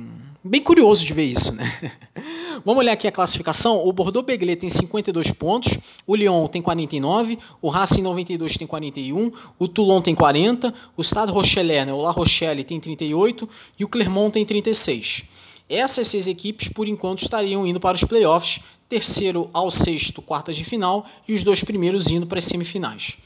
[0.44, 1.92] bem curioso de ver isso, né?
[2.64, 3.84] Vamos olhar aqui a classificação.
[3.84, 5.76] O Bordeaux Begley tem 52 pontos,
[6.06, 11.32] o Lyon tem 49, o Racing 92 tem 41, o Toulon tem 40, o Stade
[11.32, 15.24] Rochelet, né, o La Rochelle tem 38 e o Clermont tem 36.
[15.68, 20.64] Essas seis equipes, por enquanto, estariam indo para os playoffs, terceiro ao sexto, quartas de
[20.64, 23.18] final, e os dois primeiros indo para as semifinais.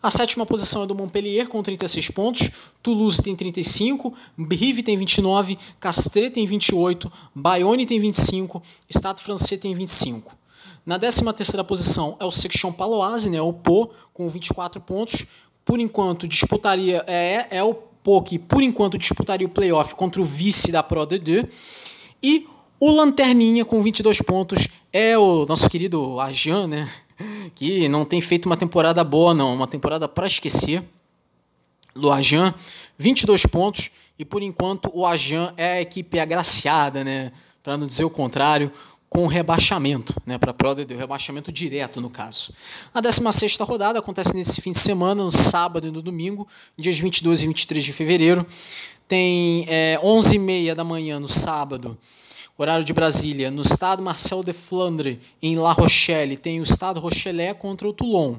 [0.00, 2.50] A sétima posição é do Montpellier, com 36 pontos.
[2.80, 9.74] Toulouse tem 35, Brive tem 29, Castres tem 28, Bayonne tem 25, Estado francês tem
[9.74, 10.36] 25.
[10.86, 15.26] Na 13 terceira posição é o Section Paloise, né, o Po, com 24 pontos.
[15.64, 20.24] Por enquanto, disputaria é, é o Po que, por enquanto, disputaria o playoff contra o
[20.24, 21.48] vice da Pro D2.
[22.22, 22.46] E
[22.78, 26.88] o Lanterninha, com 22 pontos, é o nosso querido Ajan, né?
[27.54, 29.54] Que não tem feito uma temporada boa, não.
[29.54, 30.82] Uma temporada para esquecer.
[31.94, 32.54] Do Ajan,
[32.96, 33.90] 22 pontos.
[34.18, 37.32] E por enquanto o Ajan é a equipe agraciada, né?
[37.62, 38.72] Para não dizer o contrário,
[39.08, 42.52] com rebaixamento, né, para a Pro D2, rebaixamento direto no caso.
[42.92, 46.46] A 16 rodada acontece nesse fim de semana, no sábado e no domingo,
[46.76, 48.46] dias 22 e 23 de fevereiro.
[49.06, 51.96] Tem é, 11h30 da manhã no sábado,
[52.58, 57.54] horário de Brasília, no estado Marcel de Flandre, em La Rochelle, tem o estado Rochelet
[57.54, 58.34] contra o Toulon.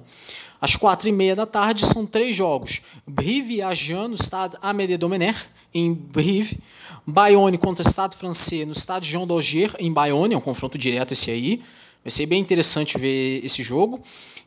[0.60, 2.82] Às quatro e meia da tarde são três jogos.
[3.08, 5.40] Brive Agen, no estado Amédée Domenech,
[5.74, 6.60] em Brive.
[7.08, 10.36] Bayonne contra o estado francês, no estado Jean d'Auger, em Bayonne.
[10.36, 11.62] É um confronto direto esse aí.
[12.04, 14.02] Vai ser bem interessante ver esse jogo.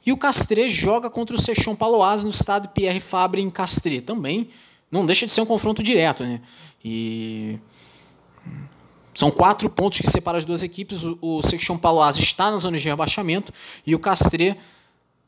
[0.05, 4.03] E o Castres joga contra o Sechon Paloise, no estado Pierre Fabre, em Castres.
[4.03, 4.49] Também
[4.91, 6.25] não deixa de ser um confronto direto.
[6.25, 6.43] Né?
[6.85, 7.59] E
[9.15, 11.05] são quatro pontos que separam as duas equipes.
[11.05, 13.53] O, o Section Paloise está na zona de rebaixamento
[13.87, 14.57] e o Castre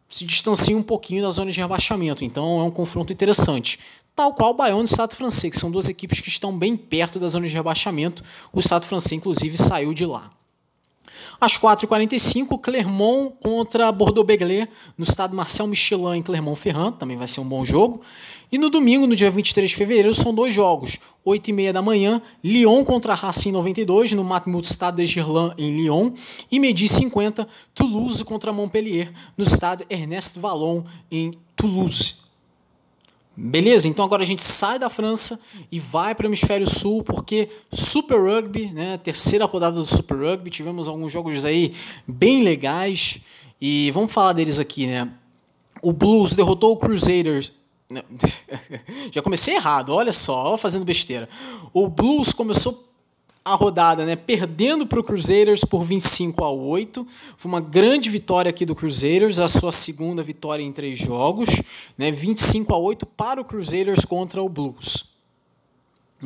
[0.08, 2.24] se distancia um pouquinho da zona de rebaixamento.
[2.24, 3.78] Então é um confronto interessante.
[4.14, 6.76] Tal qual o Bayonne e o Estado francês, que são duas equipes que estão bem
[6.76, 8.22] perto da zona de rebaixamento.
[8.52, 10.30] O Estado francês, inclusive, saiu de lá.
[11.40, 17.48] Às 4h45, Clermont contra Bordeaux-Begley, no estado Marcel Michelin em Clermont-Ferrand, também vai ser um
[17.48, 18.00] bom jogo.
[18.54, 21.00] E no domingo, no dia 23 de fevereiro, são dois jogos.
[21.26, 26.12] 8h30 da manhã, Lyon contra Racing 92, no Matmut Stade de Gerland, em Lyon.
[26.52, 32.14] E meio-dia 50, Toulouse contra Montpellier, no estado Ernest Vallon, em Toulouse.
[33.36, 33.88] Beleza?
[33.88, 38.20] Então agora a gente sai da França e vai para o hemisfério sul, porque Super
[38.20, 41.74] Rugby, né, terceira rodada do Super Rugby, tivemos alguns jogos aí
[42.06, 43.18] bem legais
[43.60, 45.10] e vamos falar deles aqui, né?
[45.82, 47.63] O Blues derrotou o Crusaders.
[49.12, 51.28] Já comecei errado, olha só, fazendo besteira.
[51.72, 52.90] O Blues começou
[53.44, 57.06] a rodada, né, perdendo para o Crusaders por 25 a 8.
[57.36, 61.48] Foi uma grande vitória aqui do Crusaders, a sua segunda vitória em três jogos,
[61.98, 65.12] né, 25 a 8 para o Crusaders contra o Blues.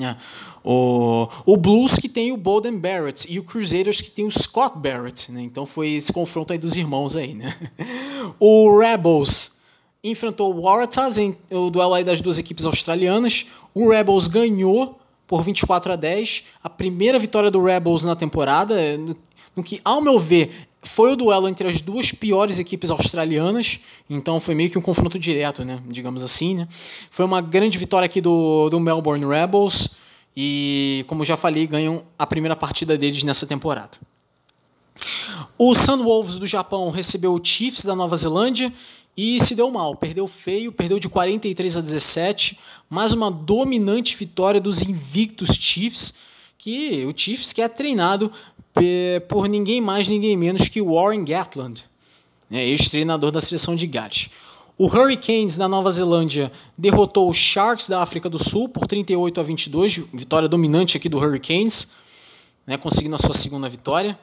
[0.00, 0.16] É.
[0.62, 4.78] O, o Blues que tem o Bolden Barrett e o Crusaders que tem o Scott
[4.78, 5.42] Barrett, né?
[5.42, 7.56] Então foi esse confronto aí dos irmãos aí, né?
[8.38, 9.57] O Rebels
[10.03, 13.46] enfrentou o Waratahs em o duelo aí das duas equipes australianas.
[13.74, 19.14] O Rebels ganhou por 24 a 10, a primeira vitória do Rebels na temporada, no,
[19.55, 23.78] no que, ao meu ver, foi o duelo entre as duas piores equipes australianas,
[24.09, 26.55] então foi meio que um confronto direto, né, digamos assim.
[26.55, 26.68] Né.
[27.11, 29.90] Foi uma grande vitória aqui do, do Melbourne Rebels
[30.34, 33.99] e, como já falei, ganham a primeira partida deles nessa temporada.
[35.59, 38.72] O Sunwolves do Japão recebeu o Chiefs da Nova Zelândia
[39.20, 42.56] e se deu mal, perdeu feio, perdeu de 43 a 17,
[42.88, 46.14] mais uma dominante vitória dos invictos Chiefs,
[46.56, 48.30] que o Chiefs que é treinado
[49.26, 51.84] por ninguém mais, ninguém menos que Warren Gatland,
[52.48, 54.30] né, ex-treinador da seleção de Gales.
[54.78, 59.42] O Hurricanes da Nova Zelândia derrotou os Sharks da África do Sul por 38 a
[59.42, 61.88] 22, vitória dominante aqui do Hurricanes,
[62.64, 64.16] né, conseguindo a sua segunda vitória.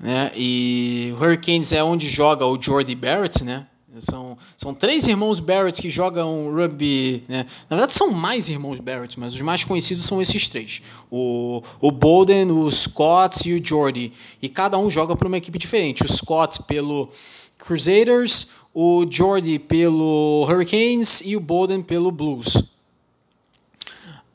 [0.00, 0.32] Né?
[0.34, 3.66] E o Hurricanes é onde joga o Jordy Barrett, né?
[3.98, 7.24] São, são três irmãos Barrett que jogam rugby.
[7.28, 7.44] Né?
[7.68, 10.80] Na verdade, são mais irmãos Barrett, mas os mais conhecidos são esses três:
[11.10, 14.12] o, o Bolden, o Scott e o Jordy.
[14.40, 16.04] E cada um joga para uma equipe diferente.
[16.04, 17.10] O Scott pelo
[17.58, 22.54] Crusaders, o Jordy pelo Hurricanes e o Bolden pelo Blues.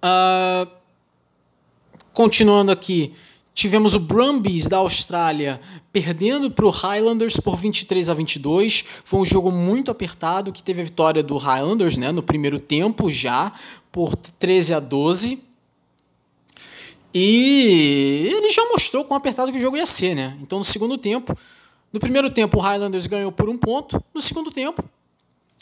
[0.03, 0.69] Uh,
[2.11, 3.13] continuando aqui,
[3.55, 5.61] Tivemos o Brumbies da Austrália
[5.93, 8.83] perdendo para o Highlanders por 23 a 22.
[9.05, 13.09] Foi um jogo muito apertado que teve a vitória do Highlanders né, no primeiro tempo
[13.09, 13.53] já
[13.93, 15.41] por 13 a 12.
[17.13, 20.37] E ele já mostrou quão apertado que o jogo ia ser, né?
[20.41, 21.33] Então no segundo tempo,
[21.93, 24.83] no primeiro tempo o Highlanders ganhou por um ponto, no segundo tempo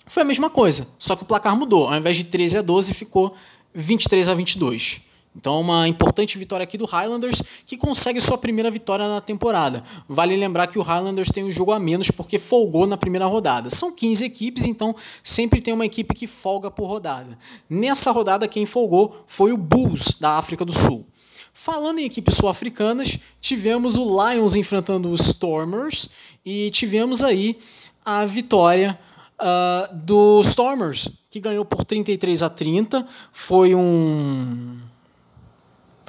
[0.08, 1.88] foi a mesma coisa, só que o placar mudou.
[1.88, 3.36] Ao invés de 13 a 12 ficou
[3.72, 5.13] 23 a 22.
[5.36, 9.84] Então, uma importante vitória aqui do Highlanders, que consegue sua primeira vitória na temporada.
[10.08, 13.70] Vale lembrar que o Highlanders tem um jogo a menos porque folgou na primeira rodada.
[13.70, 17.38] São 15 equipes, então sempre tem uma equipe que folga por rodada.
[17.70, 21.08] Nessa rodada, quem folgou foi o Bulls, da África do Sul.
[21.52, 26.10] Falando em equipes sul-africanas, tivemos o Lions enfrentando os Stormers
[26.46, 27.58] e tivemos aí
[28.04, 29.00] a vitória
[29.40, 33.08] uh, do Stormers, que ganhou por 33 a 30.
[33.32, 34.78] Foi um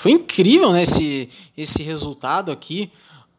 [0.05, 2.91] foi incrível né, esse, esse resultado aqui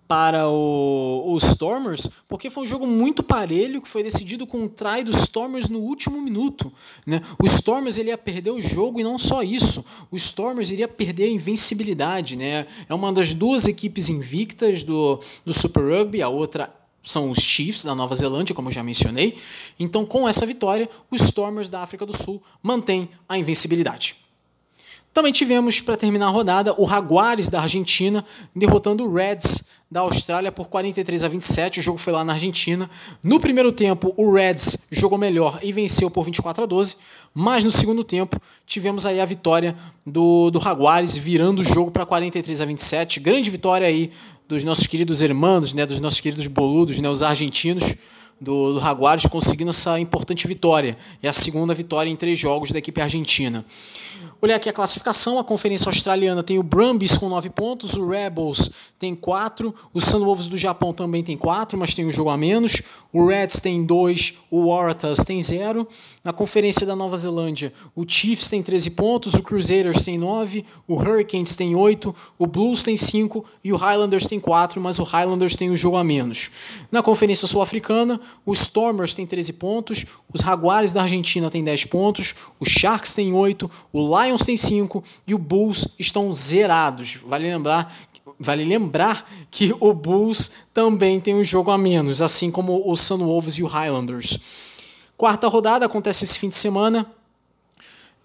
[0.08, 4.68] para o, os Stormers, porque foi um jogo muito parelho que foi decidido com o
[4.68, 6.74] try dos Stormers no último minuto.
[7.06, 7.22] Né?
[7.40, 11.26] O Stormers ele ia perder o jogo e não só isso, o Stormers iria perder
[11.26, 12.36] a invencibilidade.
[12.36, 12.66] Né?
[12.90, 17.86] É uma das duas equipes invictas do, do Super Rugby, a outra são os Chiefs
[17.86, 19.38] da Nova Zelândia, como eu já mencionei.
[19.80, 24.25] Então, com essa vitória, os Stormers da África do Sul mantêm a invencibilidade.
[25.16, 30.52] Também tivemos, para terminar a rodada, o Jaguares da Argentina derrotando o Reds da Austrália
[30.52, 31.80] por 43 a 27.
[31.80, 32.90] O jogo foi lá na Argentina.
[33.24, 36.98] No primeiro tempo, o Reds jogou melhor e venceu por 24 a 12.
[37.34, 42.06] Mas no segundo tempo, tivemos aí a vitória do, do Jaguares, virando o jogo para
[42.06, 43.22] 43 a 27.
[43.22, 44.12] Grande vitória aí
[44.50, 47.96] dos nossos queridos irmãos, né, dos nossos queridos boludos, né, os argentinos
[48.40, 50.98] do, do Jaguares, conseguindo essa importante vitória.
[51.22, 53.66] É a segunda vitória em três jogos da equipe argentina.
[54.42, 58.70] Olhar aqui a classificação, a Conferência Australiana tem o Brumbies com 9 pontos, o Rebels
[59.00, 62.82] tem 4, o Sunwolves do Japão também tem 4, mas tem um jogo a menos,
[63.12, 65.88] o Reds tem 2, o Waratahs tem 0.
[66.24, 70.96] Na Conferência da Nova Zelândia, o Chiefs tem 13 pontos, o Crusaders tem 9, o
[70.96, 75.56] Hurricanes tem 8, o Blues tem 5 e o Highlanders tem 4, mas o Highlanders
[75.56, 76.52] tem um jogo a menos.
[76.92, 82.36] Na Conferência Sul-Africana, o Stormers tem 13 pontos, os Jaguares da Argentina tem 10 pontos,
[82.60, 87.18] o Sharks tem 8, o Lions tem 5 e o Bulls estão zerados.
[87.26, 87.96] Vale lembrar,
[88.40, 93.56] vale lembrar que o Bulls também tem um jogo a menos, assim como o Sunwolves
[93.56, 94.40] e o Highlanders.
[95.18, 97.10] Quarta rodada acontece esse fim de semana.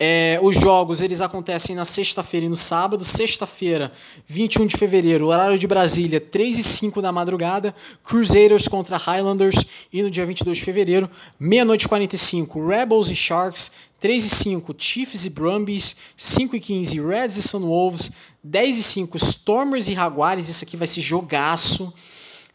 [0.03, 3.05] É, os jogos eles acontecem na sexta-feira e no sábado.
[3.05, 3.93] Sexta-feira,
[4.27, 7.75] 21 de fevereiro, horário de Brasília, 3 e 5 da madrugada.
[8.03, 9.63] Crusaders contra Highlanders.
[9.93, 13.73] E no dia 22 de fevereiro, meia-noite e 45, Rebels e Sharks.
[14.01, 15.95] 3 e 5, Chiefs e Brumbies.
[16.17, 18.11] 5 e 15, Reds e Sunwolves.
[18.43, 20.49] 10 e 5, Stormers e Jaguares.
[20.49, 21.93] Isso aqui vai ser jogaço.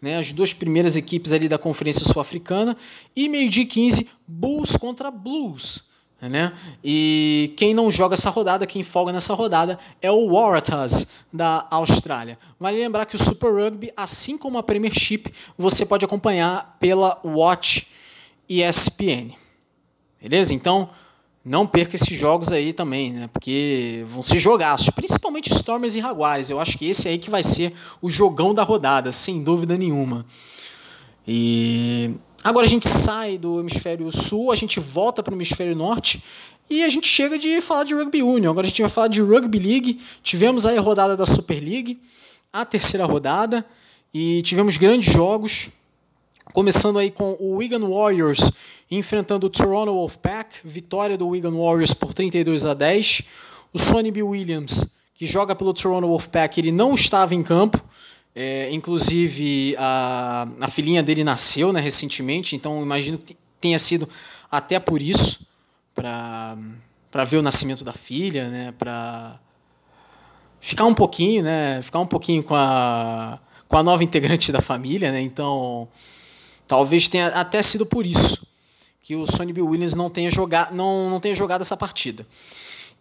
[0.02, 2.76] Né, as duas primeiras equipes ali da Conferência Sul-Africana.
[3.16, 5.84] E meio-dia 15, Bulls contra Blues.
[6.22, 6.54] Né?
[6.84, 12.40] E quem não joga essa rodada, quem folga nessa rodada é o Waratahs da Austrália.
[12.60, 17.88] Vale lembrar que o Super Rugby, assim como a Premiership, você pode acompanhar pela Watch
[18.50, 19.36] ESPN.
[20.20, 20.54] Beleza?
[20.54, 20.90] Então,
[21.44, 23.30] não perca esses jogos aí também, né?
[23.32, 26.50] Porque vão ser jogaços, principalmente Stormers e Jaguares.
[26.50, 30.26] Eu acho que esse aí que vai ser o jogão da rodada, sem dúvida nenhuma.
[31.28, 36.24] E Agora a gente sai do hemisfério sul, a gente volta para o hemisfério norte
[36.70, 38.52] e a gente chega de falar de Rugby Union.
[38.52, 40.00] Agora a gente vai falar de Rugby League.
[40.22, 42.00] Tivemos aí a rodada da Super League,
[42.54, 43.66] a terceira rodada,
[44.14, 45.70] e tivemos grandes jogos.
[46.54, 48.52] Começando aí com o Wigan Warriors
[48.92, 53.24] enfrentando o Toronto Wolfpack, vitória do Wigan Warriors por 32 a 10.
[53.74, 54.22] O Sonny B.
[54.22, 54.86] Williams,
[55.16, 57.84] que joga pelo Toronto Wolfpack, ele não estava em campo,
[58.36, 64.10] é, inclusive, a, a filhinha dele nasceu né, recentemente, então imagino que tenha sido
[64.52, 65.48] até por isso,
[65.94, 66.58] para
[67.26, 69.40] ver o nascimento da filha, né, para
[70.60, 75.12] ficar um pouquinho, né, ficar um pouquinho com a, com a nova integrante da família.
[75.12, 75.88] Né, então,
[76.68, 78.46] talvez tenha até sido por isso
[79.02, 82.26] que o Sonny Bill Williams não tenha, jogado, não, não tenha jogado essa partida.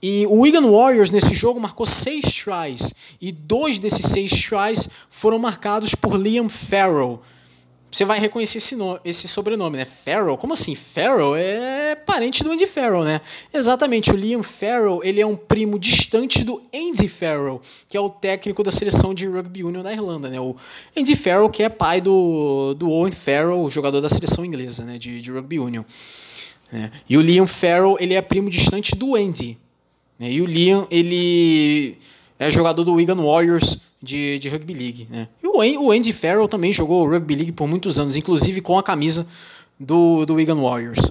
[0.03, 2.93] E o Wigan Warriors nesse jogo marcou seis tries.
[3.21, 7.23] E dois desses seis tries foram marcados por Liam Farrell.
[7.95, 9.85] Você vai reconhecer esse, nome, esse sobrenome, né?
[9.85, 10.37] Farrell?
[10.37, 10.75] Como assim?
[10.75, 13.21] Farrell é parente do Andy Farrell, né?
[13.53, 18.11] Exatamente, o Liam Farrell ele é um primo distante do Andy Farrell, que é o
[18.11, 20.41] técnico da seleção de rugby union da Irlanda, né?
[20.41, 20.57] O
[20.97, 24.99] Andy Farrell, que é pai do, do Owen Farrell, o jogador da seleção inglesa, né?
[24.99, 25.85] De, de rugby union.
[26.73, 26.91] Né?
[27.09, 29.57] E o Liam Farrell ele é primo distante do Andy?
[30.21, 31.99] E o Liam, ele
[32.39, 35.09] é jogador do Wigan Warriors de, de Rugby League.
[35.11, 35.29] Né?
[35.43, 39.27] E o, Andy Farrell também jogou Rugby League por muitos anos, inclusive com a camisa
[39.79, 41.11] do, do Wigan Warriors.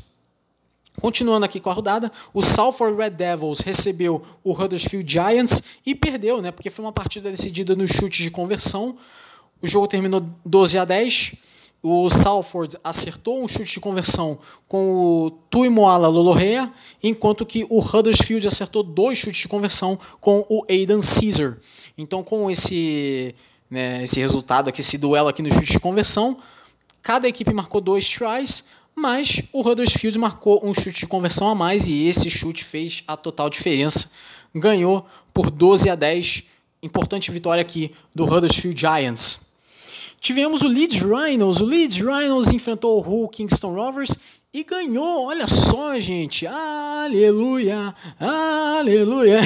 [1.01, 6.41] Continuando aqui com a rodada, o Salford Red Devils recebeu o Huddersfield Giants e perdeu,
[6.41, 6.51] né?
[6.51, 8.95] Porque foi uma partida decidida nos chutes de conversão.
[9.61, 11.33] O jogo terminou 12 a 10.
[11.85, 16.71] O Salford acertou um chute de conversão com o Tuimoala Lolorea,
[17.03, 21.57] enquanto que o Huddersfield acertou dois chutes de conversão com o Aidan Caesar.
[21.97, 23.35] Então, com esse,
[23.69, 26.37] né, esse resultado aqui, esse duelo aqui no chute de conversão,
[27.01, 28.63] cada equipe marcou dois tries,
[28.95, 33.17] mas o Huddersfield marcou um chute de conversão a mais e esse chute fez a
[33.17, 34.09] total diferença.
[34.55, 36.45] Ganhou por 12 a 10.
[36.81, 39.42] Importante vitória aqui do Huddersfield Giants.
[40.23, 41.59] Tivemos o Leeds Rhinos.
[41.59, 44.17] O Leeds Rhinos enfrentou o Hull Kingston Rovers
[44.53, 45.25] e ganhou.
[45.25, 46.47] Olha só, gente.
[46.47, 49.41] Aleluia, aleluia.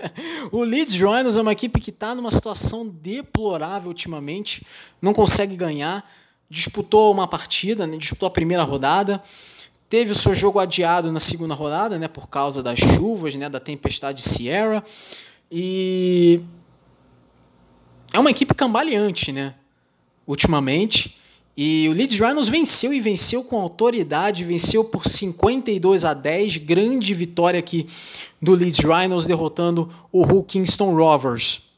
[0.50, 4.64] o Leeds Rhinos é uma equipe que está numa situação deplorável ultimamente.
[4.98, 6.10] Não consegue ganhar.
[6.48, 7.98] Disputou uma partida, né?
[7.98, 9.22] disputou a primeira rodada.
[9.90, 13.60] Teve o seu jogo adiado na segunda rodada, né, por causa das chuvas, né, da
[13.60, 14.82] tempestade Sierra.
[15.52, 16.40] E
[18.10, 19.54] é uma equipe cambaleante, né?
[20.26, 21.16] Ultimamente.
[21.56, 27.14] E o Leeds Rhinos venceu e venceu com autoridade, venceu por 52 a 10, grande
[27.14, 27.86] vitória aqui
[28.42, 31.74] do Leeds Rhinos derrotando o Hull Kingston Rovers.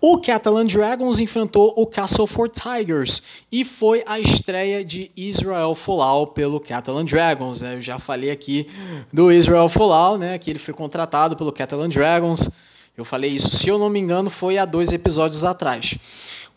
[0.00, 6.60] O Catalan Dragons enfrentou o Castleford Tigers e foi a estreia de Israel Folau pelo
[6.60, 7.62] Catalan Dragons.
[7.62, 7.76] Né?
[7.76, 8.66] Eu já falei aqui
[9.12, 10.38] do Israel Folau, né?
[10.38, 12.50] que ele foi contratado pelo Catalan Dragons.
[12.96, 15.98] Eu falei isso, se eu não me engano, foi há dois episódios atrás.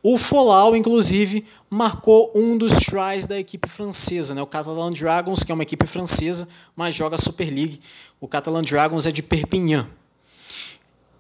[0.02, 4.42] O Folau, inclusive, marcou um dos tries da equipe francesa, né?
[4.42, 7.82] o Catalan Dragons, que é uma equipe francesa, mas joga Super League.
[8.20, 9.90] O Catalan Dragons é de Perpignan.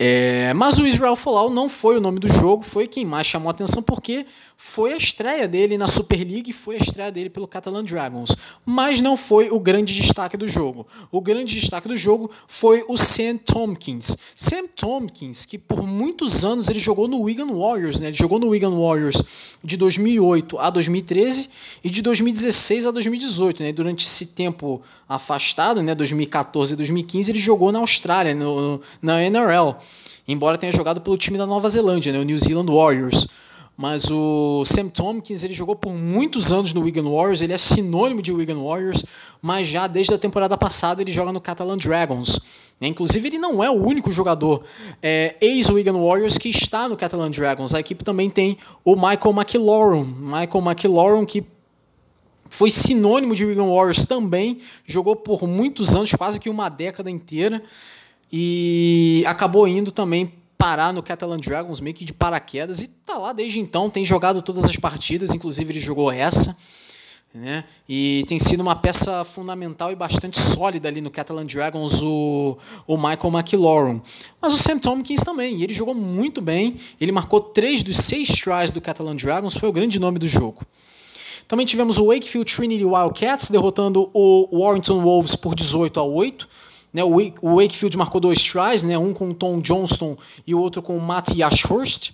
[0.01, 3.49] É, mas o Israel Folau não foi o nome do jogo, foi quem mais chamou
[3.49, 4.25] a atenção porque
[4.61, 8.99] foi a estreia dele na Super League, foi a estreia dele pelo Catalan Dragons, mas
[8.99, 10.85] não foi o grande destaque do jogo.
[11.09, 14.17] O grande destaque do jogo foi o Sam Tompkins.
[14.35, 18.07] Sam Tompkins, que por muitos anos ele jogou no Wigan Warriors, né?
[18.07, 21.49] Ele jogou no Wigan Warriors de 2008 a 2013
[21.81, 23.71] e de 2016 a 2018, né?
[23.71, 29.77] Durante esse tempo afastado, né, 2014 e 2015, ele jogou na Austrália, no, na NRL
[30.27, 33.25] embora tenha jogado pelo time da Nova Zelândia, né, o New Zealand Warriors.
[33.81, 38.21] Mas o Sam Tompkins ele jogou por muitos anos no Wigan Warriors, ele é sinônimo
[38.21, 39.05] de Wigan Warriors,
[39.41, 42.41] mas já desde a temporada passada ele joga no Catalan Dragons.
[42.81, 44.65] Inclusive, ele não é o único jogador
[45.01, 47.73] é, ex-Wigan Warriors que está no Catalan Dragons.
[47.73, 50.03] A equipe também tem o Michael McLaurin.
[50.03, 51.45] Michael McLaurin, que
[52.49, 57.63] foi sinônimo de Wigan Warriors também, jogou por muitos anos, quase que uma década inteira,
[58.29, 63.31] e acabou indo também parar no Catalan Dragons meio que de paraquedas e tá lá
[63.31, 66.55] desde então, tem jogado todas as partidas, inclusive ele jogou essa.
[67.33, 67.63] Né?
[67.87, 72.97] E tem sido uma peça fundamental e bastante sólida ali no Catalan Dragons, o, o
[72.97, 74.01] Michael McLaurin.
[74.41, 78.71] Mas o Sam Tompkins também, ele jogou muito bem, ele marcou três dos seis tries
[78.71, 80.65] do Catalan Dragons, foi o grande nome do jogo.
[81.47, 86.49] Também tivemos o Wakefield Trinity Wildcats derrotando o Warrington Wolves por 18 a 8.
[86.91, 90.81] Né, o Wakefield marcou dois tries, né, um com o Tom Johnston e o outro
[90.81, 92.11] com o Matt Ashurst,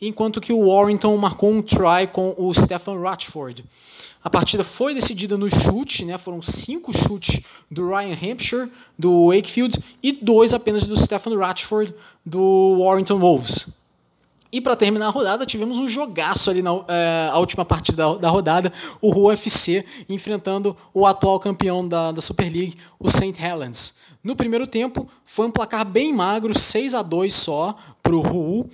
[0.00, 3.64] enquanto que o Warrington marcou um try com o Stephen Ratchford.
[4.22, 9.78] A partida foi decidida no chute, né, foram cinco chutes do Ryan Hampshire, do Wakefield,
[10.00, 11.92] e dois apenas do Stephen Ratchford,
[12.24, 13.82] do Warrington Wolves.
[14.52, 18.28] E para terminar a rodada, tivemos um jogaço ali na é, última partida da, da
[18.28, 18.70] rodada,
[19.00, 23.34] o UFC enfrentando o atual campeão da, da Super League, o St.
[23.42, 23.94] Helens.
[24.22, 28.68] No primeiro tempo, foi um placar bem magro, 6 a 2 só para o Ru.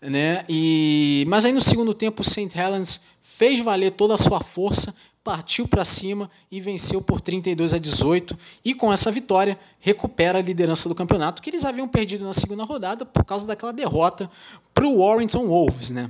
[0.00, 0.44] Né?
[0.48, 2.50] E, mas aí no segundo tempo, o St.
[2.54, 4.94] Helens fez valer toda a sua força
[5.26, 10.42] partiu para cima e venceu por 32 a 18 e com essa vitória recupera a
[10.42, 14.30] liderança do campeonato que eles haviam perdido na segunda rodada por causa daquela derrota
[14.72, 16.08] para o Warrington Wolves, né?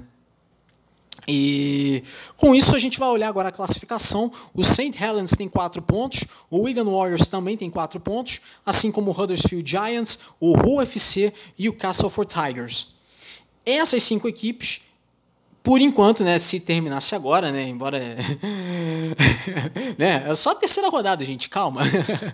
[1.28, 2.02] E
[2.36, 4.30] com isso a gente vai olhar agora a classificação.
[4.54, 4.92] O St.
[5.02, 9.68] Helens tem 4 pontos, o Wigan Warriors também tem 4 pontos, assim como o Huddersfield
[9.68, 12.88] Giants, o Hull FC e o Castleford Tigers.
[13.64, 14.80] Essas cinco equipes
[15.66, 17.98] por enquanto, né, se terminasse agora, né, embora
[19.98, 21.82] né, é só a terceira rodada, gente, calma.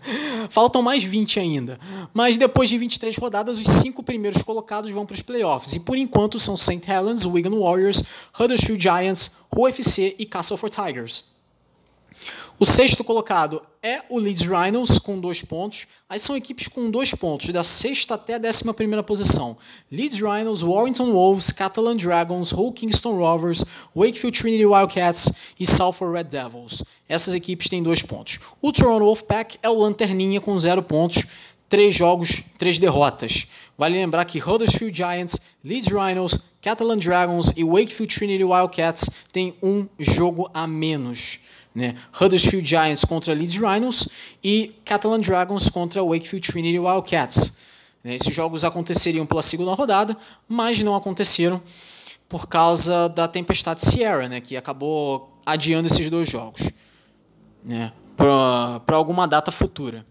[0.51, 1.81] Faltam mais 20 ainda.
[2.13, 5.73] Mas depois de 23 rodadas, os cinco primeiros colocados vão para os playoffs.
[5.73, 6.83] E por enquanto são St.
[6.87, 8.03] Helens, Wigan Warriors,
[8.39, 11.32] Huddersfield Giants, UFC e Castleford Tigers.
[12.59, 15.87] O sexto colocado é o Leeds Rhinos com dois pontos.
[16.09, 19.57] Aí são equipes com dois pontos, da sexta até a décima primeira posição.
[19.91, 23.65] Leeds Rhinos, Warrington Wolves, Catalan Dragons, Hull Kingston Rovers,
[23.97, 26.85] Wakefield Trinity Wildcats e Salford Red Devils.
[27.09, 28.39] Essas equipes têm dois pontos.
[28.61, 31.25] O Toronto Wolfpack é o lanterninha com zero pontos,
[31.69, 33.49] três jogos, três derrotas.
[33.77, 39.89] Vale lembrar que Huddersfield Giants, Leeds Rhinos, Catalan Dragons e Wakefield Trinity Wildcats têm um
[39.99, 41.41] jogo a menos
[41.75, 41.97] né?
[42.21, 44.09] Huddersfield Giants contra Leeds Rhinos
[44.43, 47.57] e Catalan Dragons contra Wakefield Trinity Wildcats.
[48.05, 48.15] Né?
[48.15, 50.17] Esses jogos aconteceriam pela segunda rodada,
[50.49, 51.63] mas não aconteceram
[52.29, 54.41] por causa da tempestade Sierra, né?
[54.41, 56.71] que acabou adiando esses dois jogos
[57.65, 57.93] né?
[58.17, 60.07] para alguma data futura.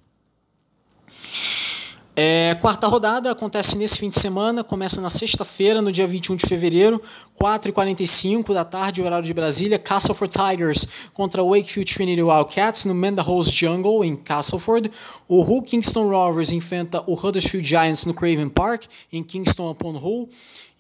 [2.14, 6.46] É, quarta rodada acontece nesse fim de semana, começa na sexta-feira, no dia 21 de
[6.46, 7.02] fevereiro,
[7.42, 14.04] 4h45 da tarde, horário de Brasília, Castleford Tigers contra Wakefield Trinity Wildcats no Mendahouse Jungle,
[14.04, 14.92] em Castleford.
[15.26, 20.28] O Hull Kingston Rovers enfrenta o Huddersfield Giants no Craven Park, em Kingston upon Hull.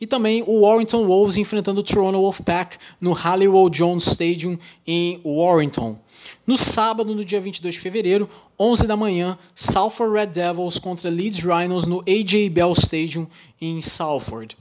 [0.01, 5.97] E também o Warrington Wolves enfrentando o Toronto Wolfpack no Halliwell Jones Stadium, em Warrington.
[6.45, 8.29] No sábado, no dia 22 de fevereiro,
[8.59, 13.27] 11 da manhã, Salford Red Devils contra Leeds Rhinos no AJ Bell Stadium
[13.59, 14.57] em Salford.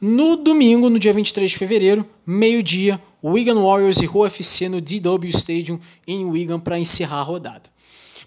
[0.00, 5.80] No domingo, no dia 23 de fevereiro, meio-dia, Wigan Warriors e UFC no DW Stadium
[6.06, 7.62] em Wigan para encerrar a rodada.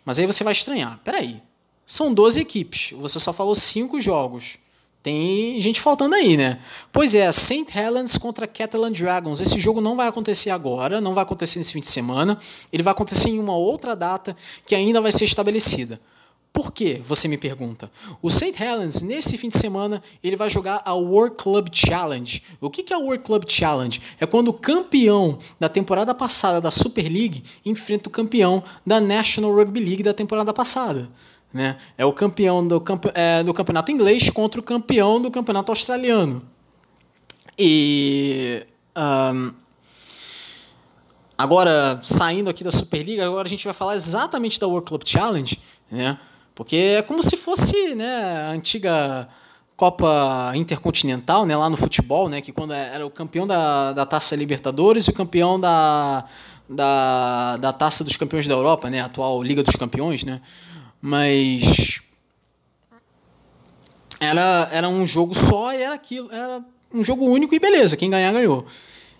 [0.03, 1.41] Mas aí você vai estranhar, peraí,
[1.85, 4.57] são 12 equipes, você só falou 5 jogos.
[5.07, 6.59] Tem gente faltando aí, né?
[6.91, 7.65] Pois é, St.
[7.73, 9.39] Helens contra Catalan Dragons.
[9.39, 12.37] Esse jogo não vai acontecer agora, não vai acontecer nesse fim de semana.
[12.73, 14.35] Ele vai acontecer em uma outra data
[14.65, 15.97] que ainda vai ser estabelecida.
[16.51, 17.01] Por quê?
[17.05, 17.89] Você me pergunta.
[18.21, 18.61] O St.
[18.61, 22.43] Helens, nesse fim de semana, ele vai jogar a World Club Challenge.
[22.59, 24.01] O que é a World Club Challenge?
[24.19, 29.55] É quando o campeão da temporada passada da Super League enfrenta o campeão da National
[29.55, 31.09] Rugby League da temporada passada.
[31.53, 31.77] Né?
[31.97, 36.41] É o campeão do, camp é, do campeonato inglês contra o campeão do campeonato australiano.
[37.57, 38.65] E.
[38.95, 39.53] Um,
[41.37, 45.59] agora, saindo aqui da Superliga, agora a gente vai falar exatamente da World Club Challenge,
[45.91, 46.19] né?
[46.57, 49.27] Porque é como se fosse né, a antiga
[49.75, 54.35] Copa Intercontinental, né, lá no futebol, né, que quando era o campeão da, da Taça
[54.35, 56.25] Libertadores e o campeão da,
[56.67, 60.41] da, da Taça dos Campeões da Europa, né, a atual Liga dos Campeões, né?
[61.01, 62.01] Mas
[64.19, 66.63] era, era um jogo só e era aquilo, era
[66.93, 68.65] um jogo único e beleza, quem ganhar ganhou.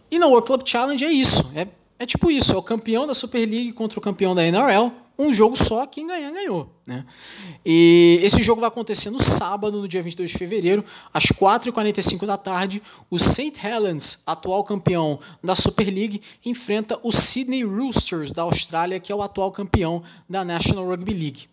[0.09, 1.67] E na World Club Challenge é isso, é,
[1.99, 5.33] é tipo isso, é o campeão da Super League contra o campeão da NRL, um
[5.33, 6.69] jogo só, quem ganhar, ganhou.
[6.85, 7.05] Né?
[7.65, 12.37] E esse jogo vai acontecer no sábado, no dia 22 de fevereiro, às 4h45 da
[12.37, 12.81] tarde.
[13.09, 13.53] O St.
[13.63, 19.21] Helens, atual campeão da Super League, enfrenta o Sydney Roosters, da Austrália, que é o
[19.21, 21.47] atual campeão da National Rugby League.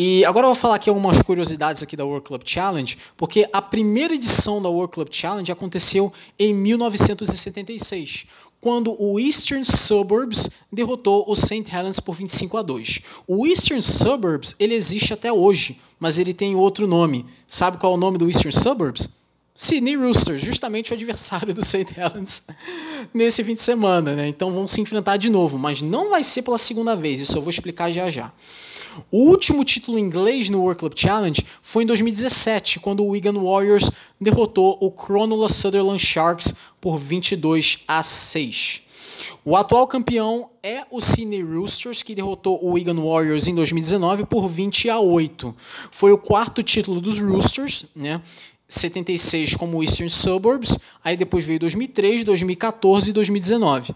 [0.00, 3.60] E agora eu vou falar aqui algumas curiosidades aqui da World Club Challenge, porque a
[3.60, 8.26] primeira edição da World Club Challenge aconteceu em 1976,
[8.60, 11.64] quando o Eastern Suburbs derrotou o St.
[11.72, 13.00] Helens por 25 a 2.
[13.26, 17.24] O Eastern Suburbs ele existe até hoje, mas ele tem outro nome.
[17.46, 19.08] Sabe qual é o nome do Eastern Suburbs?
[19.54, 21.88] Sydney Roosters, justamente o adversário do St.
[21.96, 22.44] Helens
[23.12, 24.28] nesse fim de semana, né?
[24.28, 27.42] Então vão se enfrentar de novo, mas não vai ser pela segunda vez, isso eu
[27.42, 28.32] vou explicar já já.
[29.10, 33.90] O último título inglês no World Club Challenge foi em 2017, quando o Wigan Warriors
[34.20, 38.82] derrotou o Cronulla Sutherland Sharks por 22 a 6.
[39.44, 44.48] O atual campeão é o Sydney Roosters, que derrotou o Wigan Warriors em 2019 por
[44.48, 45.54] 20 a 8.
[45.90, 48.20] Foi o quarto título dos Roosters, né?
[48.68, 53.94] 76 como Eastern Suburbs, aí depois veio 2003, 2014 e 2019.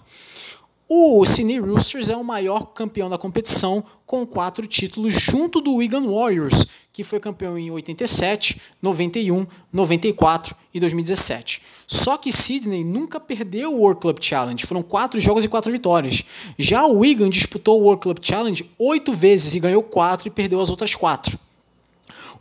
[0.88, 6.02] O Sydney Roosters é o maior campeão da competição, com quatro títulos, junto do Wigan
[6.02, 11.62] Warriors, que foi campeão em 87, 91, 94 e 2017.
[11.86, 16.24] Só que Sydney nunca perdeu o World Club Challenge, foram quatro jogos e quatro vitórias.
[16.58, 20.60] Já o Wigan disputou o World Club Challenge oito vezes e ganhou quatro e perdeu
[20.60, 21.38] as outras quatro.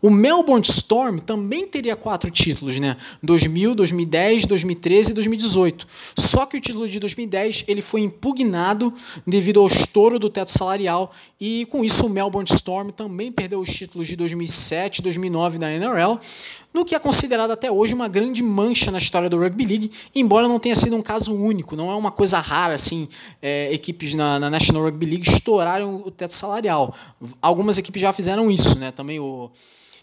[0.01, 2.97] O Melbourne Storm também teria quatro títulos, né?
[3.21, 5.87] 2000, 2010, 2013 e 2018.
[6.17, 8.91] Só que o título de 2010 ele foi impugnado
[9.27, 13.69] devido ao estouro do teto salarial e com isso o Melbourne Storm também perdeu os
[13.69, 16.17] títulos de 2007 e 2009 da NRL,
[16.73, 20.47] no que é considerado até hoje uma grande mancha na história do Rugby League, embora
[20.47, 23.07] não tenha sido um caso único, não é uma coisa rara assim,
[23.41, 26.95] é, equipes na, na National Rugby League estourarem o teto salarial.
[27.41, 28.91] Algumas equipes já fizeram isso, né?
[28.91, 29.51] Também o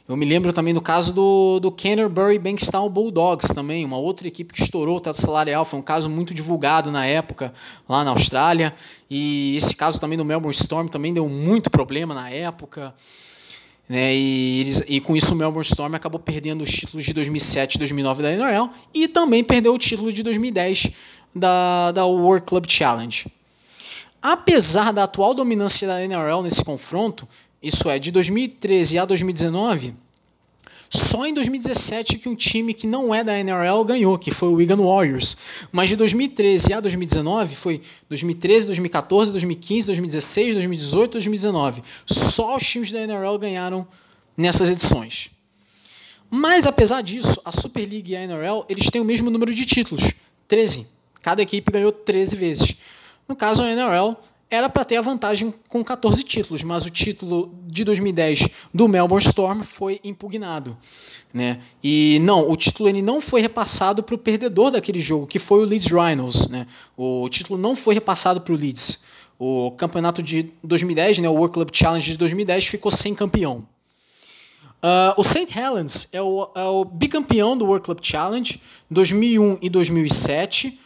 [0.09, 4.55] eu me lembro também do caso do, do Canterbury Bankstown Bulldogs também, uma outra equipe
[4.55, 7.53] que estourou o teto salarial, foi um caso muito divulgado na época
[7.87, 8.75] lá na Austrália,
[9.11, 12.95] e esse caso também do Melbourne Storm também deu muito problema na época,
[13.87, 17.75] né, e, eles, e com isso o Melbourne Storm acabou perdendo os títulos de 2007
[17.75, 20.91] e 2009 da NRL, e também perdeu o título de 2010
[21.35, 23.27] da, da World Club Challenge.
[24.23, 27.29] Apesar da atual dominância da NRL nesse confronto,
[27.63, 29.95] isso é, de 2013 a 2019,
[30.91, 34.55] só em 2017 que um time que não é da NRL ganhou, que foi o
[34.55, 35.37] Wigan Warriors.
[35.71, 41.83] Mas de 2013 a 2019 foi 2013, 2014, 2015, 2016, 2018, 2019.
[42.07, 43.87] Só os times da NRL ganharam
[44.37, 45.31] nessas edições.
[46.31, 49.67] Mas apesar disso, a Super League e a NRL, eles têm o mesmo número de
[49.67, 50.15] títulos,
[50.47, 50.87] 13.
[51.21, 52.77] Cada equipe ganhou 13 vezes.
[53.27, 54.17] No caso, a NRL
[54.51, 59.27] era para ter a vantagem com 14 títulos, mas o título de 2010 do Melbourne
[59.27, 60.77] Storm foi impugnado.
[61.33, 61.61] Né?
[61.85, 65.61] E não, o título ele não foi repassado para o perdedor daquele jogo, que foi
[65.61, 66.49] o Leeds Rhinos.
[66.49, 66.67] Né?
[66.97, 69.01] O título não foi repassado para o Leeds.
[69.39, 73.67] O campeonato de 2010, né, o World Club Challenge de 2010, ficou sem campeão.
[74.83, 75.57] Uh, o St.
[75.57, 78.61] Helens é o, é o bicampeão do World Club Challenge
[78.91, 80.79] 2001 e 2007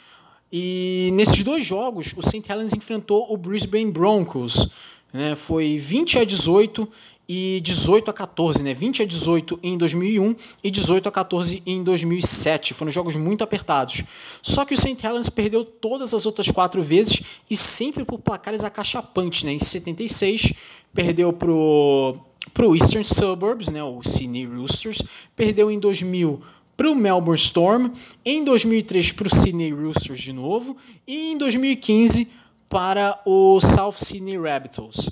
[0.52, 2.42] e nesses dois jogos, o St.
[2.46, 4.68] Helens enfrentou o Brisbane Broncos.
[5.12, 5.34] Né?
[5.34, 6.88] Foi 20 a 18
[7.28, 8.74] e 18 a 14, né?
[8.74, 12.74] 20 a 18 em 2001 e 18 a 14 em 2007.
[12.74, 14.04] Foram jogos muito apertados.
[14.42, 14.98] Só que o St.
[15.02, 19.52] Helens perdeu todas as outras quatro vezes e sempre por placares acachapantes, né?
[19.52, 20.52] Em 76
[20.92, 22.18] perdeu pro
[22.52, 23.82] pro Eastern Suburbs, né?
[23.82, 25.00] O Sydney Roosters,
[25.34, 26.42] perdeu em 2000
[26.77, 27.90] para o Melbourne Storm,
[28.24, 30.77] em 2003 para o Sydney Roosters de novo
[31.07, 32.28] e em 2015
[32.69, 35.11] para o South Sydney Rabbitohs.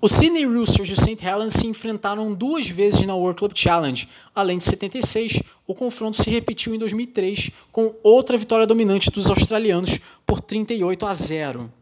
[0.00, 1.26] O Sydney Roosters e o St.
[1.26, 4.08] Helens se enfrentaram duas vezes na World Club Challenge.
[4.32, 9.98] Além de 76, o confronto se repetiu em 2003 com outra vitória dominante dos australianos
[10.24, 11.72] por 38 a 0.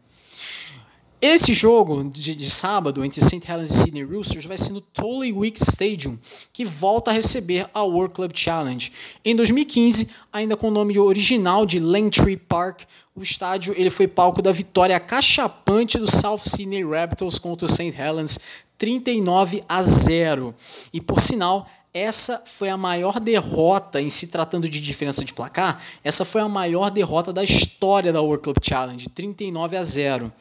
[1.19, 3.41] Esse jogo de, de, sábado entre St.
[3.51, 6.15] Helens e Sydney Roosters vai ser no Tollywick Stadium,
[6.53, 8.91] que volta a receber a World Club Challenge.
[9.25, 12.81] Em 2015, ainda com o nome original de Langtree Park,
[13.15, 17.95] o estádio ele foi palco da vitória cachapante do South Sydney Rabbitohs contra o St.
[17.99, 18.37] Helens,
[18.77, 20.53] 39 a 0.
[20.93, 25.81] E por sinal, essa foi a maior derrota em se tratando de diferença de placar.
[26.03, 30.31] Essa foi a maior derrota da história da World Club Challenge, 39 a 0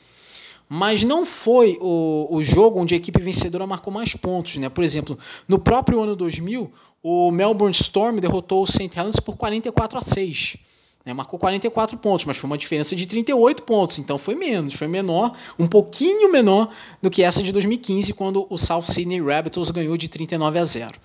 [0.68, 4.56] mas não foi o, o jogo onde a equipe vencedora marcou mais pontos.
[4.56, 4.68] Né?
[4.68, 6.72] Por exemplo, no próprio ano 2000,
[7.02, 8.90] o Melbourne Storm derrotou o St.
[8.97, 10.56] Helens por 44 a 6.
[11.05, 14.88] Né, marcou 44 pontos, mas foi uma diferença de 38 pontos, então foi menos, foi
[14.88, 16.68] menor, um pouquinho menor
[17.01, 20.98] do que essa de 2015, quando o South Sydney Rabbitohs ganhou de 39 a 0.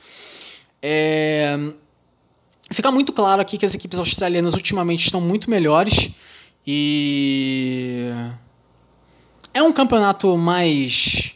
[0.81, 1.55] É...
[2.71, 6.09] Fica muito claro aqui que as equipes australianas ultimamente estão muito melhores
[6.65, 8.11] e
[9.53, 11.36] é um campeonato mais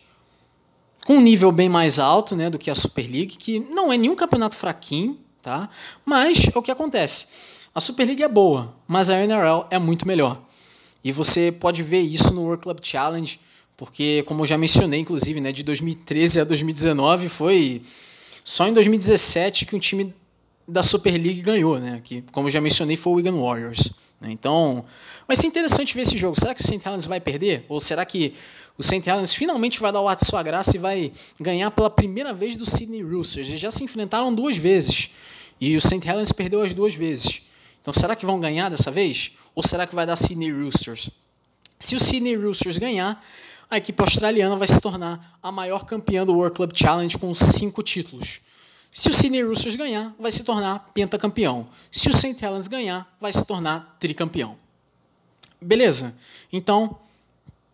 [1.06, 3.98] com um nível bem mais alto, né, do que a Super League, que não é
[3.98, 5.70] nenhum campeonato fraquinho, tá?
[6.04, 7.28] Mas é o que acontece
[7.76, 10.42] a Super League é boa, mas a NRL é muito melhor.
[11.04, 13.38] E você pode ver isso no World Club Challenge,
[13.76, 17.82] porque, como eu já mencionei, inclusive, né, de 2013 a 2019 foi
[18.46, 20.16] só em 2017 que um time
[20.66, 22.00] da Super League ganhou, né?
[22.02, 23.92] Que, como eu já mencionei, foi o Wigan Warriors.
[24.26, 24.32] Né?
[24.32, 24.84] Então,
[25.28, 26.38] vai ser interessante ver esse jogo.
[26.40, 26.82] Será que o St.
[26.84, 27.64] Helens vai perder?
[27.70, 28.34] Ou será que
[28.78, 29.08] o St.
[29.08, 32.66] Helens finalmente vai dar o de sua graça e vai ganhar pela primeira vez do
[32.66, 33.48] Sydney Roosters?
[33.48, 35.12] Eles já se enfrentaram duas vezes.
[35.62, 36.02] E o St.
[36.06, 37.44] Helens perdeu as duas vezes.
[37.82, 39.32] Então, será que vão ganhar dessa vez?
[39.54, 41.10] Ou será que vai dar Sydney Roosters?
[41.80, 43.24] Se o Sydney Roosters ganhar,
[43.70, 47.84] a equipe australiana vai se tornar a maior campeã do World Club Challenge com cinco
[47.84, 48.42] títulos.
[48.96, 51.68] Se o Sydney Roosters ganhar, vai se tornar pentacampeão.
[51.92, 52.38] Se o St.
[52.42, 54.56] Helens ganhar, vai se tornar tricampeão.
[55.62, 56.16] Beleza?
[56.52, 56.98] Então,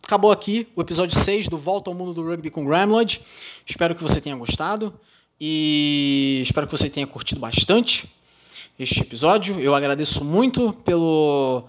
[0.04, 3.22] acabou aqui o episódio 6 do Volta ao Mundo do Rugby com Gramlod.
[3.64, 4.92] Espero que você tenha gostado
[5.40, 8.12] e espero que você tenha curtido bastante
[8.80, 9.60] este episódio.
[9.60, 11.66] Eu agradeço muito pelo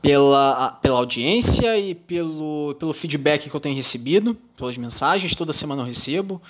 [0.00, 5.82] pela, pela audiência e pelo, pelo feedback que eu tenho recebido, pelas mensagens, toda semana
[5.82, 6.40] eu recebo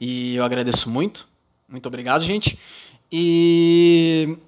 [0.00, 1.28] e eu agradeço muito.
[1.68, 2.58] Muito obrigado, gente.
[3.12, 4.38] E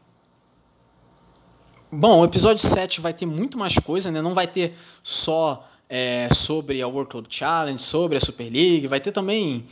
[1.90, 4.22] Bom, o episódio 7 vai ter muito mais coisa, né?
[4.22, 8.98] Não vai ter só é, sobre a World Club Challenge, sobre a Super League, vai
[8.98, 9.66] ter também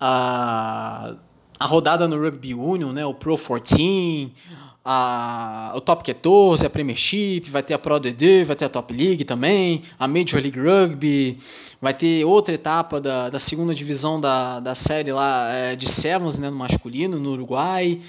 [0.00, 1.16] a
[1.60, 4.32] a rodada no Rugby Union, né, o Pro 14,
[4.84, 8.92] a, o Top 14, a Premiership, vai ter a Pro D2, vai ter a Top
[8.92, 11.36] League também, a Major League Rugby,
[11.80, 16.38] vai ter outra etapa da, da segunda divisão da, da série lá é, de Sevens,
[16.38, 18.00] né, no masculino, no Uruguai.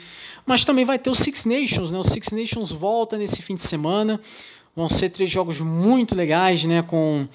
[0.46, 2.00] Mas também vai ter o Six Nations, né?
[2.00, 4.20] O Six Nations volta nesse fim de semana.
[4.76, 6.82] Vão ser três jogos muito legais, né?
[6.82, 7.28] Com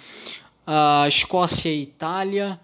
[0.67, 2.59] a Escócia e Itália,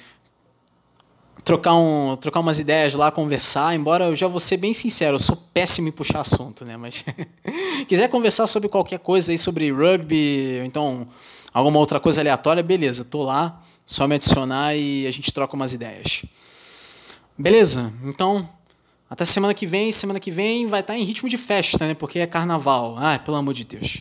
[1.44, 5.20] trocar, um, trocar umas ideias lá, conversar, embora eu já vou ser bem sincero, eu
[5.20, 6.76] sou péssimo em puxar assunto, né?
[6.76, 7.04] Mas
[7.88, 11.08] quiser conversar sobre qualquer coisa aí, sobre rugby, então
[11.54, 15.72] alguma outra coisa aleatória, beleza, tô lá só me adicionar e a gente troca umas
[15.72, 16.22] ideias.
[17.38, 17.90] Beleza?
[18.04, 18.46] Então,
[19.10, 19.90] até semana que vem.
[19.90, 21.94] Semana que vem vai estar em ritmo de festa, né?
[21.94, 22.96] Porque é carnaval.
[22.98, 23.98] Ah, pelo amor de Deus.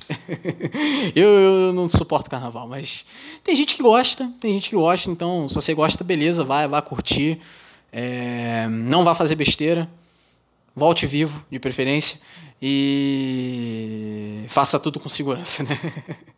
[1.15, 3.05] eu, eu não suporto carnaval, mas
[3.43, 5.09] tem gente que gosta, tem gente que gosta.
[5.09, 7.39] Então, se você gosta, beleza, vai, vai curtir.
[7.91, 9.89] É, não vá fazer besteira.
[10.75, 12.19] Volte vivo, de preferência
[12.61, 15.79] e faça tudo com segurança, né?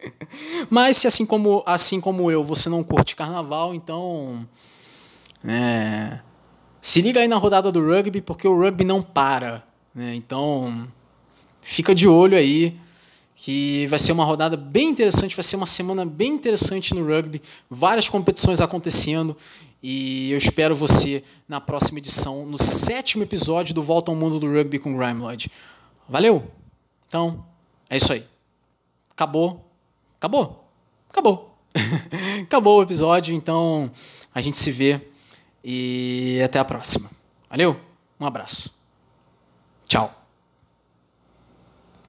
[0.70, 4.46] Mas se assim como assim como eu você não curte carnaval, então
[5.48, 6.20] é,
[6.82, 10.16] se liga aí na rodada do rugby porque o rugby não para, né?
[10.16, 10.88] Então
[11.62, 12.76] fica de olho aí
[13.36, 17.42] que vai ser uma rodada bem interessante, vai ser uma semana bem interessante no rugby,
[17.70, 19.36] várias competições acontecendo
[19.82, 24.52] e eu espero você na próxima edição, no sétimo episódio do Volta ao Mundo do
[24.52, 25.50] Rugby com Grime Lodge.
[26.08, 26.52] Valeu?
[27.08, 27.46] Então,
[27.90, 28.26] é isso aí.
[29.12, 29.66] Acabou.
[30.18, 30.66] Acabou.
[31.10, 31.58] Acabou.
[32.44, 33.90] Acabou o episódio, então
[34.36, 35.00] a gente se vê
[35.64, 37.10] e até a próxima.
[37.50, 37.80] Valeu?
[38.20, 38.78] Um abraço.
[39.88, 40.19] Tchau.